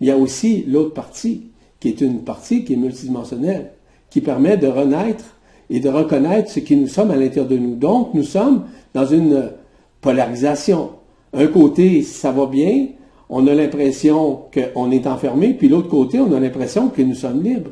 Il 0.00 0.06
y 0.06 0.10
a 0.10 0.16
aussi 0.16 0.64
l'autre 0.68 0.94
partie, 0.94 1.48
qui 1.80 1.88
est 1.88 2.00
une 2.00 2.22
partie 2.22 2.64
qui 2.64 2.74
est 2.74 2.76
multidimensionnelle, 2.76 3.72
qui 4.10 4.20
permet 4.20 4.56
de 4.56 4.68
renaître 4.68 5.24
et 5.70 5.80
de 5.80 5.88
reconnaître 5.88 6.50
ce 6.50 6.60
qui 6.60 6.76
nous 6.76 6.88
sommes 6.88 7.10
à 7.10 7.16
l'intérieur 7.16 7.48
de 7.48 7.58
nous. 7.58 7.74
Donc, 7.74 8.14
nous 8.14 8.22
sommes 8.22 8.64
dans 8.92 9.06
une 9.06 9.50
polarisation. 10.00 10.90
Un 11.32 11.48
côté, 11.48 12.02
ça 12.02 12.30
va 12.30 12.46
bien, 12.46 12.86
on 13.28 13.46
a 13.46 13.54
l'impression 13.54 14.42
qu'on 14.52 14.90
est 14.90 15.06
enfermé, 15.06 15.54
puis 15.54 15.68
l'autre 15.68 15.88
côté, 15.88 16.20
on 16.20 16.32
a 16.32 16.40
l'impression 16.40 16.88
que 16.88 17.02
nous 17.02 17.14
sommes 17.14 17.42
libres. 17.42 17.70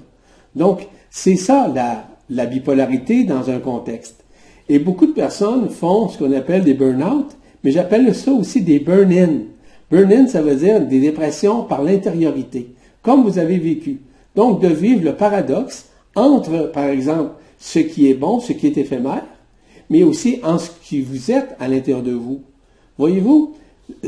Donc, 0.55 0.87
c'est 1.11 1.37
ça 1.37 1.71
la, 1.75 2.07
la 2.31 2.47
bipolarité 2.47 3.25
dans 3.25 3.51
un 3.51 3.59
contexte. 3.59 4.25
Et 4.69 4.79
beaucoup 4.79 5.07
de 5.07 5.13
personnes 5.13 5.69
font 5.69 6.09
ce 6.09 6.19
qu'on 6.19 6.33
appelle 6.33 6.65
des 6.65 6.75
burn-out, 6.75 7.37
mais 7.63 7.71
j'appelle 7.71 8.15
ça 8.15 8.33
aussi 8.33 8.63
des 8.63 8.79
burn-in. 8.79 9.41
Burn-in, 9.91 10.27
ça 10.27 10.41
veut 10.41 10.57
dire 10.57 10.81
des 10.81 11.01
dépressions 11.01 11.65
par 11.65 11.83
l'intériorité, 11.83 12.75
comme 13.03 13.23
vous 13.25 13.39
avez 13.39 13.59
vécu. 13.59 14.01
Donc, 14.35 14.61
de 14.61 14.69
vivre 14.69 15.05
le 15.05 15.15
paradoxe 15.15 15.87
entre, 16.15 16.71
par 16.73 16.87
exemple, 16.87 17.33
ce 17.59 17.79
qui 17.79 18.09
est 18.09 18.15
bon, 18.15 18.41
ce 18.41 18.53
qui 18.53 18.67
est 18.67 18.79
éphémère, 18.79 19.25
mais 19.91 20.03
aussi 20.03 20.41
en 20.43 20.59
ce 20.59 20.71
qui 20.83 21.03
vous 21.03 21.31
êtes 21.31 21.55
à 21.61 21.69
l'intérieur 21.69 22.03
de 22.03 22.13
vous. 22.13 22.41
Voyez-vous, 22.99 23.55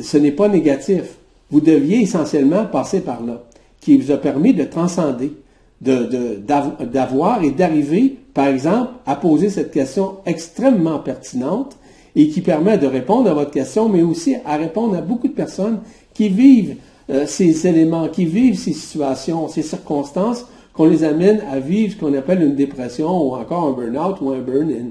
ce 0.00 0.16
n'est 0.16 0.32
pas 0.32 0.48
négatif. 0.48 1.18
Vous 1.50 1.60
deviez 1.60 2.02
essentiellement 2.02 2.64
passer 2.66 3.00
par 3.00 3.24
là, 3.24 3.42
qui 3.80 3.96
vous 3.96 4.10
a 4.10 4.16
permis 4.16 4.54
de 4.54 4.64
transcender, 4.64 5.32
d'avoir 5.80 7.42
et 7.42 7.50
d'arriver, 7.50 8.16
par 8.32 8.48
exemple, 8.48 8.92
à 9.06 9.16
poser 9.16 9.50
cette 9.50 9.70
question 9.70 10.16
extrêmement 10.26 10.98
pertinente 10.98 11.76
et 12.16 12.28
qui 12.28 12.40
permet 12.40 12.78
de 12.78 12.86
répondre 12.86 13.30
à 13.30 13.34
votre 13.34 13.50
question, 13.50 13.88
mais 13.88 14.02
aussi 14.02 14.36
à 14.44 14.56
répondre 14.56 14.96
à 14.96 15.00
beaucoup 15.00 15.28
de 15.28 15.32
personnes 15.32 15.80
qui 16.14 16.28
vivent 16.28 16.76
euh, 17.10 17.26
ces 17.26 17.66
éléments, 17.66 18.08
qui 18.08 18.24
vivent 18.24 18.58
ces 18.58 18.72
situations, 18.72 19.48
ces 19.48 19.62
circonstances, 19.62 20.46
qu'on 20.72 20.86
les 20.86 21.04
amène 21.04 21.42
à 21.50 21.60
vivre 21.60 21.94
ce 21.94 21.98
qu'on 21.98 22.14
appelle 22.14 22.42
une 22.42 22.54
dépression 22.54 23.28
ou 23.28 23.34
encore 23.34 23.68
un 23.68 23.72
burn-out 23.72 24.16
ou 24.20 24.30
un 24.30 24.40
burn-in. 24.40 24.90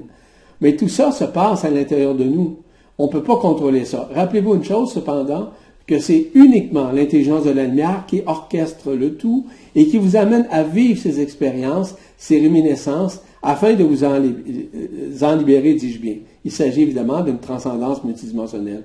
Mais 0.60 0.76
tout 0.76 0.88
ça 0.88 1.12
se 1.12 1.24
passe 1.24 1.64
à 1.64 1.70
l'intérieur 1.70 2.14
de 2.14 2.24
nous. 2.24 2.58
On 2.98 3.06
ne 3.06 3.10
peut 3.10 3.22
pas 3.22 3.36
contrôler 3.36 3.84
ça. 3.84 4.08
Rappelez-vous 4.14 4.54
une 4.54 4.64
chose 4.64 4.92
cependant, 4.92 5.50
que 5.86 5.98
c'est 5.98 6.30
uniquement 6.34 6.92
l'intelligence 6.92 7.44
de 7.44 7.50
la 7.50 7.64
lumière 7.64 8.04
qui 8.06 8.22
orchestre 8.26 8.92
le 8.92 9.14
tout 9.14 9.46
et 9.74 9.86
qui 9.86 9.98
vous 9.98 10.16
amène 10.16 10.46
à 10.50 10.62
vivre 10.62 10.98
ces 11.00 11.20
expériences, 11.20 11.94
ces 12.16 12.40
réminiscences, 12.40 13.20
afin 13.42 13.74
de 13.74 13.84
vous 13.84 14.04
en, 14.04 14.22
euh, 14.22 15.36
libérer, 15.36 15.74
dis-je 15.74 15.98
bien. 15.98 16.16
Il 16.44 16.52
s'agit 16.52 16.82
évidemment 16.82 17.20
d'une 17.20 17.38
transcendance 17.38 18.02
multidimensionnelle. 18.02 18.84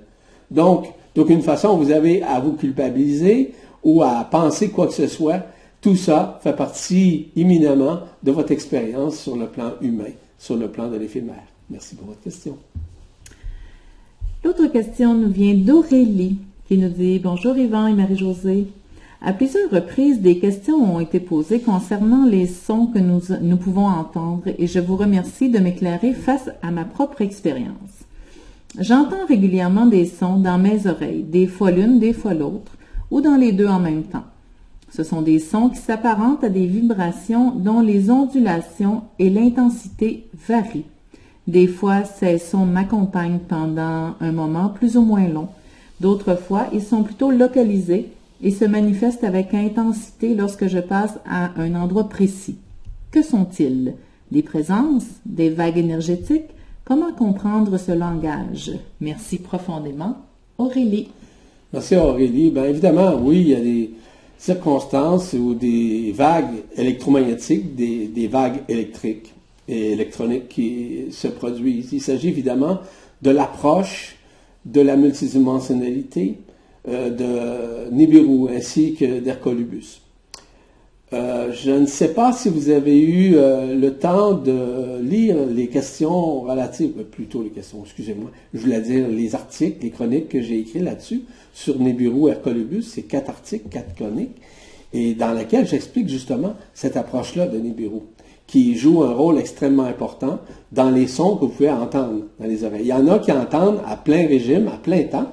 Donc, 0.52 0.88
d'aucune 1.16 1.42
façon, 1.42 1.78
vous 1.78 1.92
avez 1.92 2.22
à 2.24 2.40
vous 2.42 2.54
culpabiliser 2.54 3.54
ou 3.84 4.04
à 4.04 4.28
penser 4.30 4.70
quoi 4.70 4.88
que 4.88 4.94
ce 4.94 5.08
soit. 5.08 5.44
Tout 5.80 5.96
ça 5.96 6.40
fait 6.44 6.56
partie 6.56 7.30
imminemment 7.38 8.00
de 8.22 8.32
votre 8.32 8.52
expérience 8.52 9.18
sur 9.18 9.38
le 9.38 9.48
plan 9.48 9.72
humain, 9.82 10.12
sur 10.38 10.58
le 10.58 10.68
plan 10.68 10.90
de 10.90 10.98
l'éphémère. 10.98 11.46
Merci 11.70 11.96
pour 11.96 12.08
votre 12.08 12.20
question. 12.20 12.58
L'autre 14.44 14.68
question 14.68 15.14
nous 15.14 15.32
vient 15.32 15.54
d'Aurélie 15.54 16.38
qui 16.70 16.78
nous 16.78 16.90
dit 16.90 17.18
Bonjour 17.18 17.58
Yvan 17.58 17.88
et 17.88 17.94
Marie-Josée. 17.94 18.68
À 19.24 19.34
plusieurs 19.34 19.72
reprises, 19.72 20.22
des 20.22 20.38
questions 20.38 20.76
ont 20.76 21.00
été 21.00 21.20
posées 21.20 21.62
concernant 21.62 22.28
les 22.28 22.46
sons 22.46 22.86
que 22.86 23.00
nous, 23.00 23.22
nous 23.42 23.58
pouvons 23.58 23.88
entendre 23.88 24.44
et 24.56 24.68
je 24.68 24.80
vous 24.80 24.96
remercie 24.96 25.50
de 25.50 25.58
m'éclairer 25.58 26.14
face 26.14 26.52
à 26.62 26.70
ma 26.70 26.84
propre 26.84 27.24
expérience. 27.24 28.06
J'entends 28.78 29.26
régulièrement 29.28 29.88
des 29.88 30.06
sons 30.06 30.38
dans 30.38 30.60
mes 30.60 30.86
oreilles, 30.86 31.24
des 31.24 31.48
fois 31.48 31.72
l'une, 31.72 31.98
des 31.98 32.14
fois 32.14 32.36
l'autre, 32.36 32.74
ou 33.10 33.20
dans 33.20 33.36
les 33.36 33.52
deux 33.52 33.68
en 33.68 33.80
même 33.80 34.04
temps. 34.04 34.26
Ce 34.92 35.02
sont 35.04 35.24
des 35.24 35.40
sons 35.40 35.70
qui 35.70 35.80
s'apparentent 35.80 36.44
à 36.44 36.50
des 36.50 36.68
vibrations 36.68 37.50
dont 37.50 37.82
les 37.82 38.12
ondulations 38.12 39.02
et 39.18 39.32
l'intensité 39.32 40.28
varient. 40.48 40.86
Des 41.48 41.66
fois, 41.66 42.04
ces 42.04 42.38
sons 42.38 42.68
m'accompagnent 42.68 43.40
pendant 43.40 44.14
un 44.22 44.32
moment 44.32 44.70
plus 44.70 44.98
ou 44.98 45.02
moins 45.02 45.28
long. 45.28 45.48
D'autres 46.02 46.36
fois, 46.36 46.68
ils 46.74 46.82
sont 46.82 47.04
plutôt 47.04 47.32
localisés 47.32 48.08
et 48.42 48.52
se 48.52 48.66
manifestent 48.66 49.24
avec 49.24 49.54
intensité 49.54 50.34
lorsque 50.34 50.68
je 50.68 50.80
passe 50.80 51.20
à 51.30 51.52
un 51.60 51.76
endroit 51.76 52.08
précis. 52.08 52.56
Que 53.12 53.22
sont-ils? 53.22 53.96
Des 54.32 54.44
présences? 54.44 55.08
Des 55.26 55.50
vagues 55.50 55.78
énergétiques? 55.78 56.52
Comment 56.86 57.12
comprendre 57.12 57.78
ce 57.78 57.92
langage? 57.92 58.72
Merci 59.02 59.40
profondément. 59.40 60.18
Aurélie. 60.58 61.10
Merci 61.74 61.96
Aurélie. 61.96 62.50
Bien 62.50 62.66
évidemment, 62.66 63.16
oui, 63.22 63.42
il 63.42 63.48
y 63.50 63.56
a 63.56 63.60
des 63.60 63.92
circonstances 64.38 65.34
ou 65.34 65.54
des 65.54 66.14
vagues 66.16 66.64
électromagnétiques, 66.78 67.76
des, 67.76 68.08
des 68.08 68.28
vagues 68.28 68.64
électriques 68.70 69.34
et 69.68 69.92
électroniques 69.92 70.48
qui 70.48 71.08
se 71.12 71.28
produisent. 71.28 71.92
Il 71.92 72.02
s'agit 72.02 72.30
évidemment 72.30 72.80
de 73.22 73.32
l'approche 73.32 74.16
de 74.66 74.82
la 74.82 74.96
multidimensionnalité 74.96 76.40
euh, 76.88 77.10
de 77.10 77.92
Nibiru 77.94 78.50
ainsi 78.56 78.96
que 78.96 79.20
d'Hercolubus. 79.20 80.02
Euh, 81.12 81.52
je 81.52 81.72
ne 81.72 81.88
sais 81.88 82.14
pas 82.14 82.32
si 82.34 82.50
vous 82.50 82.70
avez 82.70 83.00
eu 83.00 83.36
euh, 83.36 83.74
le 83.76 83.96
temps 83.96 84.34
de 84.34 85.00
lire 85.02 85.38
les 85.48 85.68
questions 85.68 86.42
relatives, 86.42 86.92
plutôt 87.12 87.42
les 87.42 87.50
questions, 87.50 87.82
excusez-moi, 87.84 88.30
je 88.54 88.60
voulais 88.60 88.82
dire 88.82 89.08
les 89.08 89.34
articles, 89.34 89.78
les 89.82 89.90
chroniques 89.90 90.30
que 90.30 90.42
j'ai 90.42 90.60
écrits 90.60 90.80
là-dessus, 90.80 91.24
sur 91.52 91.80
Nibiru 91.80 92.30
Hercolubus, 92.30 92.84
c'est 92.84 93.02
quatre 93.02 93.30
articles, 93.30 93.70
quatre 93.70 93.96
chroniques, 93.96 94.36
et 94.94 95.16
dans 95.16 95.34
lesquels 95.34 95.68
j'explique 95.68 96.10
justement 96.10 96.54
cette 96.76 96.96
approche-là 96.96 97.48
de 97.48 97.58
Nibiru 97.58 98.02
qui 98.50 98.76
joue 98.76 99.04
un 99.04 99.14
rôle 99.14 99.38
extrêmement 99.38 99.84
important 99.84 100.40
dans 100.72 100.90
les 100.90 101.06
sons 101.06 101.36
que 101.36 101.42
vous 101.42 101.50
pouvez 101.50 101.70
entendre 101.70 102.24
dans 102.40 102.48
les 102.48 102.64
oreilles. 102.64 102.82
Il 102.82 102.88
y 102.88 102.94
en 102.94 103.08
a 103.08 103.20
qui 103.20 103.32
entendent 103.32 103.80
à 103.86 103.96
plein 103.96 104.28
régime, 104.28 104.68
à 104.68 104.78
plein 104.78 105.04
temps, 105.04 105.28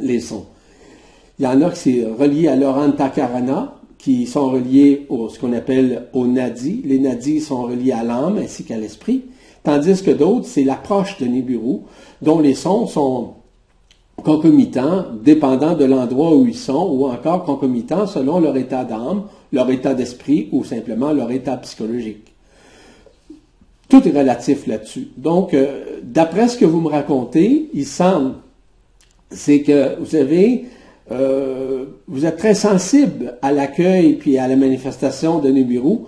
les 0.00 0.18
sons. 0.18 0.46
Il 1.38 1.44
y 1.44 1.48
en 1.48 1.62
a 1.62 1.70
qui 1.70 2.02
sont 2.02 2.16
reliés 2.18 2.48
à 2.48 2.56
l'orantakarana, 2.56 3.76
qui 3.98 4.26
sont 4.26 4.50
reliés 4.50 5.06
au 5.08 5.28
ce 5.28 5.38
qu'on 5.38 5.52
appelle 5.52 6.06
au 6.12 6.26
nadi. 6.26 6.82
Les 6.84 6.98
nadis 6.98 7.40
sont 7.40 7.62
reliés 7.62 7.92
à 7.92 8.02
l'âme 8.02 8.38
ainsi 8.38 8.64
qu'à 8.64 8.78
l'esprit, 8.78 9.22
tandis 9.62 10.02
que 10.02 10.10
d'autres, 10.10 10.46
c'est 10.46 10.64
l'approche 10.64 11.18
de 11.18 11.26
Nibiru, 11.26 11.82
dont 12.20 12.40
les 12.40 12.54
sons 12.54 12.88
sont 12.88 13.34
concomitants, 14.24 15.06
dépendant 15.22 15.74
de 15.74 15.84
l'endroit 15.84 16.34
où 16.34 16.46
ils 16.46 16.56
sont, 16.56 16.88
ou 16.90 17.06
encore 17.06 17.44
concomitants 17.44 18.06
selon 18.06 18.40
leur 18.40 18.56
état 18.56 18.84
d'âme, 18.84 19.24
leur 19.52 19.70
état 19.70 19.94
d'esprit 19.94 20.48
ou 20.52 20.64
simplement 20.64 21.12
leur 21.12 21.30
état 21.30 21.56
psychologique. 21.58 22.24
tout 23.88 24.06
est 24.06 24.12
relatif 24.16 24.66
là-dessus. 24.66 25.08
Donc, 25.16 25.54
euh, 25.54 26.00
d'après 26.02 26.48
ce 26.48 26.58
que 26.58 26.66
vous 26.66 26.80
me 26.80 26.88
racontez, 26.88 27.70
il 27.72 27.86
semble, 27.86 28.34
c'est 29.30 29.62
que 29.62 29.98
vous 29.98 30.14
avez, 30.14 30.66
euh, 31.10 31.86
vous 32.06 32.26
êtes 32.26 32.36
très 32.36 32.54
sensible 32.54 33.36
à 33.40 33.50
l'accueil 33.50 34.14
puis 34.14 34.36
à 34.36 34.46
la 34.46 34.56
manifestation 34.56 35.38
de 35.38 35.48
Nibiru, 35.48 36.00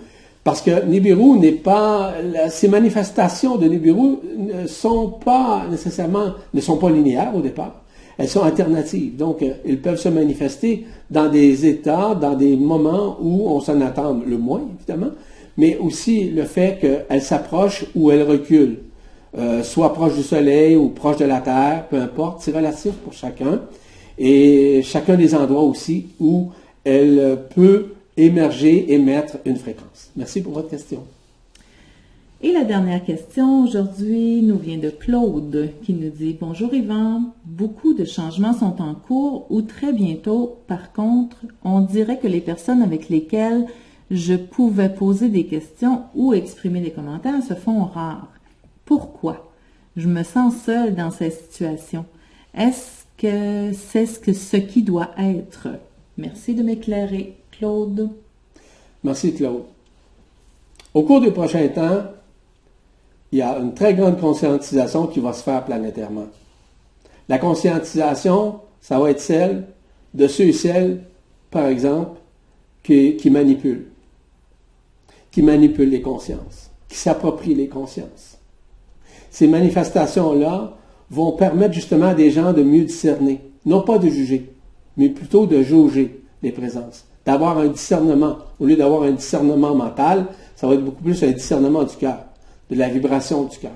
parce 0.44 0.60
que 0.60 0.84
Nibiru 0.84 1.38
n'est 1.38 1.52
pas, 1.52 2.12
ces 2.50 2.68
manifestations 2.68 3.56
de 3.56 3.66
Nibiru 3.66 4.18
ne 4.36 4.66
sont 4.66 5.08
pas 5.08 5.64
nécessairement, 5.70 6.32
ne 6.52 6.60
sont 6.60 6.76
pas 6.76 6.90
linéaires 6.90 7.34
au 7.34 7.40
départ. 7.40 7.79
Elles 8.20 8.28
sont 8.28 8.42
alternatives. 8.42 9.16
Donc, 9.16 9.42
euh, 9.42 9.52
ils 9.64 9.80
peuvent 9.80 9.98
se 9.98 10.08
manifester 10.08 10.84
dans 11.10 11.28
des 11.28 11.66
états, 11.66 12.14
dans 12.14 12.34
des 12.34 12.56
moments 12.56 13.16
où 13.20 13.48
on 13.48 13.60
s'en 13.60 13.80
attend 13.80 14.20
le 14.26 14.36
moins, 14.36 14.62
évidemment, 14.78 15.12
mais 15.56 15.78
aussi 15.78 16.30
le 16.30 16.44
fait 16.44 16.78
qu'elle 16.80 17.22
s'approche 17.22 17.86
ou 17.94 18.10
elle 18.10 18.22
recule, 18.22 18.78
euh, 19.38 19.62
soit 19.62 19.92
proche 19.94 20.16
du 20.16 20.22
Soleil 20.22 20.76
ou 20.76 20.88
proche 20.90 21.16
de 21.16 21.24
la 21.24 21.40
Terre, 21.40 21.86
peu 21.88 21.96
importe, 21.96 22.42
c'est 22.42 22.54
relatif 22.54 22.92
pour 22.92 23.12
chacun, 23.12 23.62
et 24.18 24.82
chacun 24.82 25.16
des 25.16 25.34
endroits 25.34 25.62
aussi 25.62 26.08
où 26.20 26.50
elle 26.84 27.38
peut 27.54 27.94
émerger, 28.16 28.92
émettre 28.92 29.38
une 29.46 29.56
fréquence. 29.56 30.10
Merci 30.14 30.42
pour 30.42 30.52
votre 30.52 30.68
question. 30.68 31.04
Et 32.42 32.52
la 32.52 32.64
dernière 32.64 33.04
question 33.04 33.64
aujourd'hui 33.64 34.40
nous 34.40 34.56
vient 34.56 34.78
de 34.78 34.88
Claude 34.88 35.72
qui 35.82 35.92
nous 35.92 36.08
dit 36.08 36.34
Bonjour 36.40 36.72
Yvan, 36.72 37.34
beaucoup 37.44 37.92
de 37.92 38.06
changements 38.06 38.54
sont 38.54 38.80
en 38.80 38.94
cours 38.94 39.44
ou 39.50 39.60
très 39.60 39.92
bientôt. 39.92 40.56
Par 40.66 40.90
contre, 40.94 41.36
on 41.64 41.82
dirait 41.82 42.18
que 42.18 42.26
les 42.26 42.40
personnes 42.40 42.80
avec 42.80 43.10
lesquelles 43.10 43.66
je 44.10 44.32
pouvais 44.32 44.88
poser 44.88 45.28
des 45.28 45.44
questions 45.44 46.04
ou 46.14 46.32
exprimer 46.32 46.80
des 46.80 46.92
commentaires 46.92 47.42
se 47.42 47.52
font 47.52 47.84
rares. 47.84 48.32
Pourquoi 48.86 49.52
Je 49.98 50.08
me 50.08 50.22
sens 50.22 50.56
seule 50.64 50.94
dans 50.94 51.10
cette 51.10 51.34
situation? 51.34 52.06
Est-ce 52.56 53.04
que 53.18 53.74
c'est 53.74 54.06
ce, 54.06 54.32
ce 54.32 54.56
qui 54.56 54.82
doit 54.82 55.10
être? 55.18 55.68
Merci 56.16 56.54
de 56.54 56.62
m'éclairer, 56.62 57.36
Claude. 57.50 58.08
Merci, 59.04 59.34
Claude. 59.34 59.64
Au 60.94 61.02
cours 61.02 61.20
des 61.20 61.32
prochains 61.32 61.68
temps, 61.68 62.04
il 63.32 63.38
y 63.38 63.42
a 63.42 63.58
une 63.58 63.74
très 63.74 63.94
grande 63.94 64.18
conscientisation 64.18 65.06
qui 65.06 65.20
va 65.20 65.32
se 65.32 65.42
faire 65.42 65.64
planétairement. 65.64 66.26
La 67.28 67.38
conscientisation, 67.38 68.60
ça 68.80 68.98
va 68.98 69.10
être 69.10 69.20
celle 69.20 69.66
de 70.14 70.26
ceux 70.26 70.44
et 70.44 70.52
celles, 70.52 71.04
par 71.50 71.66
exemple, 71.66 72.18
qui, 72.82 73.30
manipulent 73.30 73.86
qui 75.30 75.42
manipulent 75.42 75.90
les 75.90 76.02
consciences, 76.02 76.70
qui 76.88 76.96
s'approprient 76.96 77.54
les 77.54 77.68
consciences. 77.68 78.38
Ces 79.30 79.46
manifestations-là 79.46 80.76
vont 81.10 81.32
permettre 81.32 81.74
justement 81.74 82.08
à 82.08 82.14
des 82.14 82.30
gens 82.30 82.52
de 82.52 82.62
mieux 82.62 82.84
discerner, 82.84 83.40
non 83.64 83.82
pas 83.82 83.98
de 83.98 84.08
juger, 84.08 84.52
mais 84.96 85.08
plutôt 85.08 85.46
de 85.46 85.62
jauger 85.62 86.24
les 86.42 86.50
présences, 86.50 87.04
d'avoir 87.24 87.58
un 87.58 87.68
discernement. 87.68 88.38
Au 88.58 88.66
lieu 88.66 88.76
d'avoir 88.76 89.04
un 89.04 89.12
discernement 89.12 89.74
mental, 89.74 90.26
ça 90.56 90.66
va 90.66 90.74
être 90.74 90.84
beaucoup 90.84 91.04
plus 91.04 91.22
un 91.22 91.30
discernement 91.30 91.84
du 91.84 91.94
cœur, 91.94 92.24
de 92.70 92.76
la 92.76 92.88
vibration 92.88 93.44
du 93.44 93.58
cœur. 93.58 93.72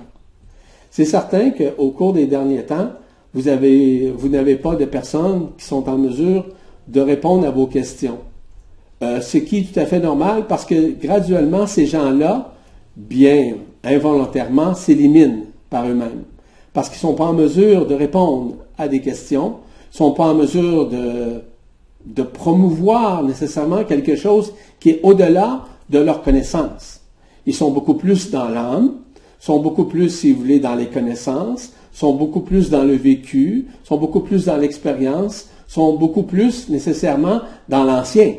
C'est 0.91 1.05
certain 1.05 1.51
qu'au 1.51 1.91
cours 1.91 2.13
des 2.13 2.27
derniers 2.27 2.63
temps, 2.63 2.91
vous, 3.35 3.49
avez, 3.49 4.13
vous 4.17 4.29
n'avez 4.29 4.57
pas 4.57 4.77
de 4.77 4.85
personnes 4.85 5.49
qui 5.59 5.65
sont 5.65 5.89
en 5.89 5.99
mesure 5.99 6.47
de 6.87 7.01
répondre 7.01 7.47
à 7.47 7.51
vos 7.51 7.67
questions. 7.67 8.19
Euh, 9.03 9.21
ce 9.21 9.39
qui 9.39 9.59
est 9.59 9.73
tout 9.73 9.81
à 9.81 9.87
fait 9.87 9.99
normal 9.99 10.45
parce 10.49 10.65
que 10.65 10.93
graduellement, 10.93 11.67
ces 11.67 11.87
gens-là, 11.87 12.53
bien 12.97 13.55
involontairement, 13.83 14.75
s'éliminent 14.75 15.47
par 15.69 15.87
eux-mêmes. 15.89 16.23
Parce 16.73 16.89
qu'ils 16.89 16.99
ne 16.99 17.13
sont 17.13 17.15
pas 17.15 17.25
en 17.25 17.33
mesure 17.33 17.87
de 17.87 17.95
répondre 17.95 18.55
à 18.79 18.87
des 18.87 19.01
questions, 19.01 19.49
ne 19.93 19.97
sont 19.97 20.13
pas 20.13 20.27
en 20.27 20.35
mesure 20.35 20.89
de, 20.89 21.43
de 22.07 22.23
promouvoir 22.23 23.23
nécessairement 23.25 23.85
quelque 23.85 24.17
chose 24.17 24.53
qui 24.79 24.91
est 24.91 25.01
au-delà 25.03 25.65
de 25.91 25.99
leur 25.99 26.23
connaissance. 26.23 27.01
Ils 27.47 27.55
sont 27.55 27.71
beaucoup 27.71 27.95
plus 27.95 28.31
dans 28.31 28.49
l'âme, 28.49 28.95
sont 29.39 29.61
beaucoup 29.61 29.85
plus, 29.85 30.11
si 30.11 30.33
vous 30.33 30.41
voulez, 30.41 30.61
dans 30.61 30.75
les 30.75 30.87
connaissances, 30.87 31.73
sont 31.93 32.15
beaucoup 32.15 32.41
plus 32.41 32.71
dans 32.71 32.85
le 32.85 32.95
vécu, 32.95 33.67
sont 33.85 33.99
beaucoup 33.99 34.21
plus 34.21 34.47
dans 34.47 34.57
l'expérience, 34.57 35.49
sont 35.69 35.97
beaucoup 35.97 36.23
plus 36.23 36.69
nécessairement 36.69 37.41
dans 37.69 37.85
l'ancien. 37.85 38.35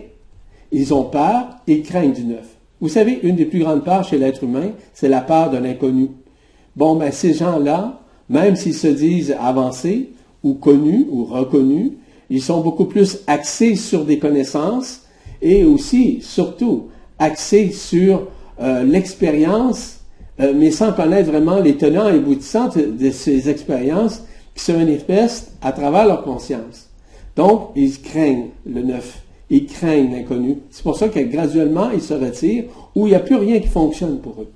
Ils 0.72 0.94
ont 0.94 1.04
peur, 1.04 1.58
ils 1.68 1.84
craignent 1.84 2.14
du 2.14 2.26
neuf. 2.26 2.56
Vous 2.82 2.90
savez, 2.90 3.20
une 3.24 3.36
des 3.36 3.46
plus 3.46 3.60
grandes 3.60 3.84
peurs 3.84 4.04
chez 4.04 4.18
l'être 4.18 4.44
humain, 4.44 4.72
c'est 4.94 5.08
la 5.08 5.22
peur 5.22 5.50
de 5.52 5.58
l'inconnu. 5.58 6.10
Bon, 6.76 6.96
ben, 6.96 7.12
ces 7.12 7.34
gens-là, 7.34 8.02
même 8.30 8.56
s'ils 8.56 8.74
se 8.74 8.88
disent 8.88 9.36
avancés, 9.40 10.10
ou 10.44 10.54
connus, 10.56 11.08
ou 11.10 11.26
reconnus, 11.26 11.94
ils 12.30 12.42
sont 12.42 12.62
beaucoup 12.62 12.86
plus 12.86 13.20
axés 13.28 13.76
sur 13.76 14.06
des 14.06 14.20
connaissances 14.20 15.02
et 15.42 15.64
aussi, 15.64 16.20
surtout, 16.22 16.88
axés 17.20 17.72
sur 17.72 18.28
euh, 18.62 18.84
l'expérience, 18.84 20.00
euh, 20.40 20.54
mais 20.56 20.72
sans 20.72 20.94
connaître 20.94 21.30
vraiment 21.30 21.60
les 21.60 21.76
tenants 21.76 22.08
et 22.08 22.16
aboutissants 22.16 22.70
de 22.70 23.12
ces 23.12 23.50
expériences 23.50 24.24
qui 24.54 24.64
se 24.64 24.72
manifestent 24.72 25.52
à 25.62 25.72
travers 25.72 26.06
leur 26.06 26.24
conscience. 26.24 26.90
Donc, 27.36 27.70
ils 27.76 28.02
craignent 28.02 28.50
le 28.66 28.82
neuf. 28.82 29.22
Ils 29.50 29.66
craignent 29.66 30.12
l'inconnu. 30.12 30.60
C'est 30.72 30.84
pour 30.84 30.98
ça 30.98 31.10
que 31.10 31.20
graduellement, 31.20 31.92
ils 31.92 32.02
se 32.02 32.14
retirent 32.14 32.66
ou 32.96 33.08
il 33.08 33.12
n'y 33.12 33.16
a 33.16 33.20
plus 33.20 33.36
rien 33.36 33.60
qui 33.60 33.68
fonctionne 33.68 34.20
pour 34.20 34.42
eux. 34.42 34.50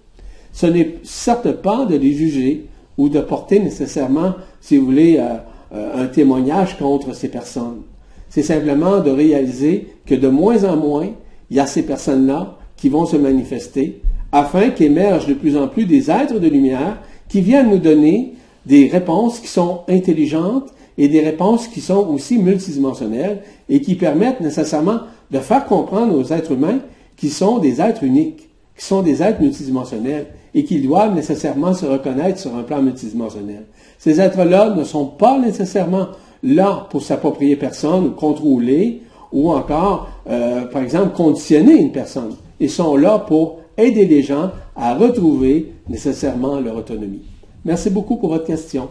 Ce 0.54 0.66
n'est 0.66 0.96
certes 1.04 1.52
pas 1.52 1.86
de 1.86 1.96
les 1.96 2.14
juger 2.14 2.66
ou 2.98 3.10
de 3.10 3.20
porter 3.20 3.60
nécessairement, 3.60 4.34
si 4.62 4.78
vous 4.78 4.86
voulez, 4.86 5.18
euh, 5.20 6.04
un 6.04 6.08
témoignage 6.08 6.78
contre 6.78 7.14
ces 7.14 7.30
personnes. 7.30 7.82
C'est 8.30 8.44
simplement 8.44 9.00
de 9.00 9.12
réaliser 9.12 9.88
que 10.06 10.16
de 10.16 10.28
moins 10.28 10.64
en 10.64 10.76
moins, 10.78 11.10
il 11.50 11.58
y 11.58 11.60
a 11.60 11.68
ces 11.68 11.84
personnes-là 11.84 12.59
qui 12.80 12.90
vont 12.90 13.06
se 13.06 13.18
manifester 13.18 14.02
afin 14.32 14.70
qu'émergent 14.70 15.28
de 15.28 15.34
plus 15.34 15.58
en 15.58 15.68
plus 15.68 15.86
des 15.86 16.10
êtres 16.10 16.40
de 16.40 16.48
lumière 16.48 17.00
qui 17.28 17.42
viennent 17.42 17.70
nous 17.70 17.80
donner 17.80 18.34
des 18.66 18.88
réponses 18.88 19.40
qui 19.40 19.48
sont 19.48 19.82
intelligentes 19.88 20.70
et 20.98 21.08
des 21.08 21.22
réponses 21.22 21.68
qui 21.68 21.82
sont 21.82 22.08
aussi 22.10 22.38
multidimensionnelles 22.38 23.42
et 23.70 23.82
qui 23.82 23.96
permettent 23.96 24.42
nécessairement 24.42 25.00
de 25.32 25.40
faire 25.40 25.66
comprendre 25.66 26.16
aux 26.16 26.34
êtres 26.34 26.52
humains 26.52 26.80
qui 27.16 27.30
sont 27.30 27.60
des 27.60 27.82
êtres 27.82 28.04
uniques, 28.04 28.50
qui 28.78 28.86
sont 28.86 29.02
des 29.02 29.22
êtres 29.24 29.42
multidimensionnels 29.42 30.28
et 30.54 30.64
qui 30.64 30.80
doivent 30.82 31.16
nécessairement 31.16 31.74
se 31.74 31.86
reconnaître 31.86 32.40
sur 32.40 32.56
un 32.56 32.64
plan 32.64 32.82
multidimensionnel. 32.82 33.66
Ces 33.98 34.20
êtres-là 34.20 34.76
ne 34.76 34.84
sont 34.84 35.06
pas 35.06 35.40
nécessairement 35.40 36.08
là 36.44 36.88
pour 36.90 37.02
s'approprier 37.02 37.56
personne 37.56 38.08
ou 38.08 38.12
contrôler 38.12 39.02
ou 39.32 39.52
encore, 39.52 40.10
euh, 40.30 40.66
par 40.66 40.82
exemple, 40.82 41.16
conditionner 41.16 41.80
une 41.80 41.92
personne. 41.92 42.36
Ils 42.60 42.70
sont 42.70 42.96
là 42.96 43.20
pour 43.20 43.60
aider 43.78 44.06
les 44.06 44.22
gens 44.22 44.52
à 44.76 44.96
retrouver 44.96 45.74
nécessairement 45.88 46.60
leur 46.60 46.76
autonomie. 46.76 47.22
Merci 47.66 47.90
beaucoup 47.90 48.18
pour 48.18 48.30
votre 48.30 48.46
question. 48.46 48.90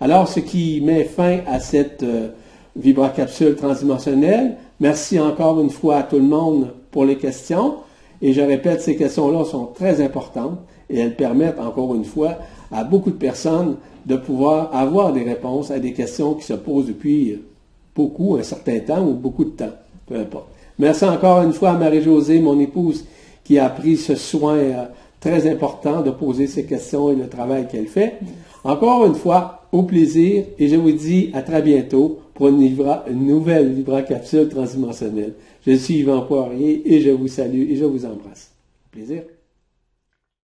Alors, 0.00 0.28
ce 0.28 0.40
qui 0.40 0.80
met 0.80 1.04
fin 1.04 1.40
à 1.46 1.60
cette 1.60 2.02
euh, 2.02 2.28
vibracapsule 2.76 3.56
transdimensionnelle. 3.56 4.56
Merci 4.80 5.18
encore 5.20 5.60
une 5.60 5.70
fois 5.70 5.96
à 5.96 6.02
tout 6.02 6.16
le 6.16 6.22
monde 6.22 6.68
pour 6.90 7.04
les 7.04 7.16
questions. 7.16 7.76
Et 8.20 8.32
je 8.32 8.40
répète, 8.40 8.80
ces 8.80 8.96
questions-là 8.96 9.44
sont 9.44 9.66
très 9.66 10.00
importantes 10.02 10.58
et 10.90 10.98
elles 10.98 11.16
permettent 11.16 11.60
encore 11.60 11.94
une 11.94 12.04
fois 12.04 12.36
à 12.72 12.84
beaucoup 12.84 13.10
de 13.10 13.16
personnes 13.16 13.76
de 14.06 14.16
pouvoir 14.16 14.74
avoir 14.74 15.12
des 15.12 15.22
réponses 15.22 15.70
à 15.70 15.78
des 15.78 15.92
questions 15.92 16.34
qui 16.34 16.44
se 16.44 16.52
posent 16.52 16.86
depuis 16.86 17.40
beaucoup, 17.94 18.36
un 18.36 18.42
certain 18.42 18.80
temps 18.80 19.06
ou 19.06 19.14
beaucoup 19.14 19.44
de 19.44 19.50
temps, 19.50 19.72
peu 20.06 20.16
importe. 20.16 20.48
Merci 20.78 21.04
encore 21.04 21.42
une 21.42 21.52
fois 21.52 21.70
à 21.70 21.78
Marie-Josée, 21.78 22.40
mon 22.40 22.58
épouse, 22.58 23.04
qui 23.44 23.58
a 23.58 23.68
pris 23.68 23.96
ce 23.96 24.14
soin 24.14 24.56
euh, 24.56 24.84
très 25.20 25.50
important 25.50 26.02
de 26.02 26.10
poser 26.10 26.46
ces 26.46 26.64
questions 26.64 27.10
et 27.10 27.14
le 27.14 27.28
travail 27.28 27.68
qu'elle 27.68 27.86
fait. 27.86 28.14
Encore 28.64 29.06
une 29.06 29.14
fois, 29.14 29.66
au 29.72 29.82
plaisir 29.82 30.44
et 30.58 30.68
je 30.68 30.76
vous 30.76 30.92
dis 30.92 31.30
à 31.34 31.42
très 31.42 31.60
bientôt 31.60 32.20
pour 32.34 32.48
une, 32.48 32.62
une 32.62 33.26
nouvelle 33.26 33.74
Libra 33.74 34.02
capsule 34.02 34.48
transdimensionnelle. 34.48 35.34
Je 35.66 35.72
suis 35.72 35.98
Yvan 35.98 36.22
Poirier 36.22 36.82
et 36.94 37.00
je 37.00 37.10
vous 37.10 37.28
salue 37.28 37.70
et 37.70 37.76
je 37.76 37.84
vous 37.84 38.04
embrasse. 38.04 38.52
Plaisir. 38.92 39.22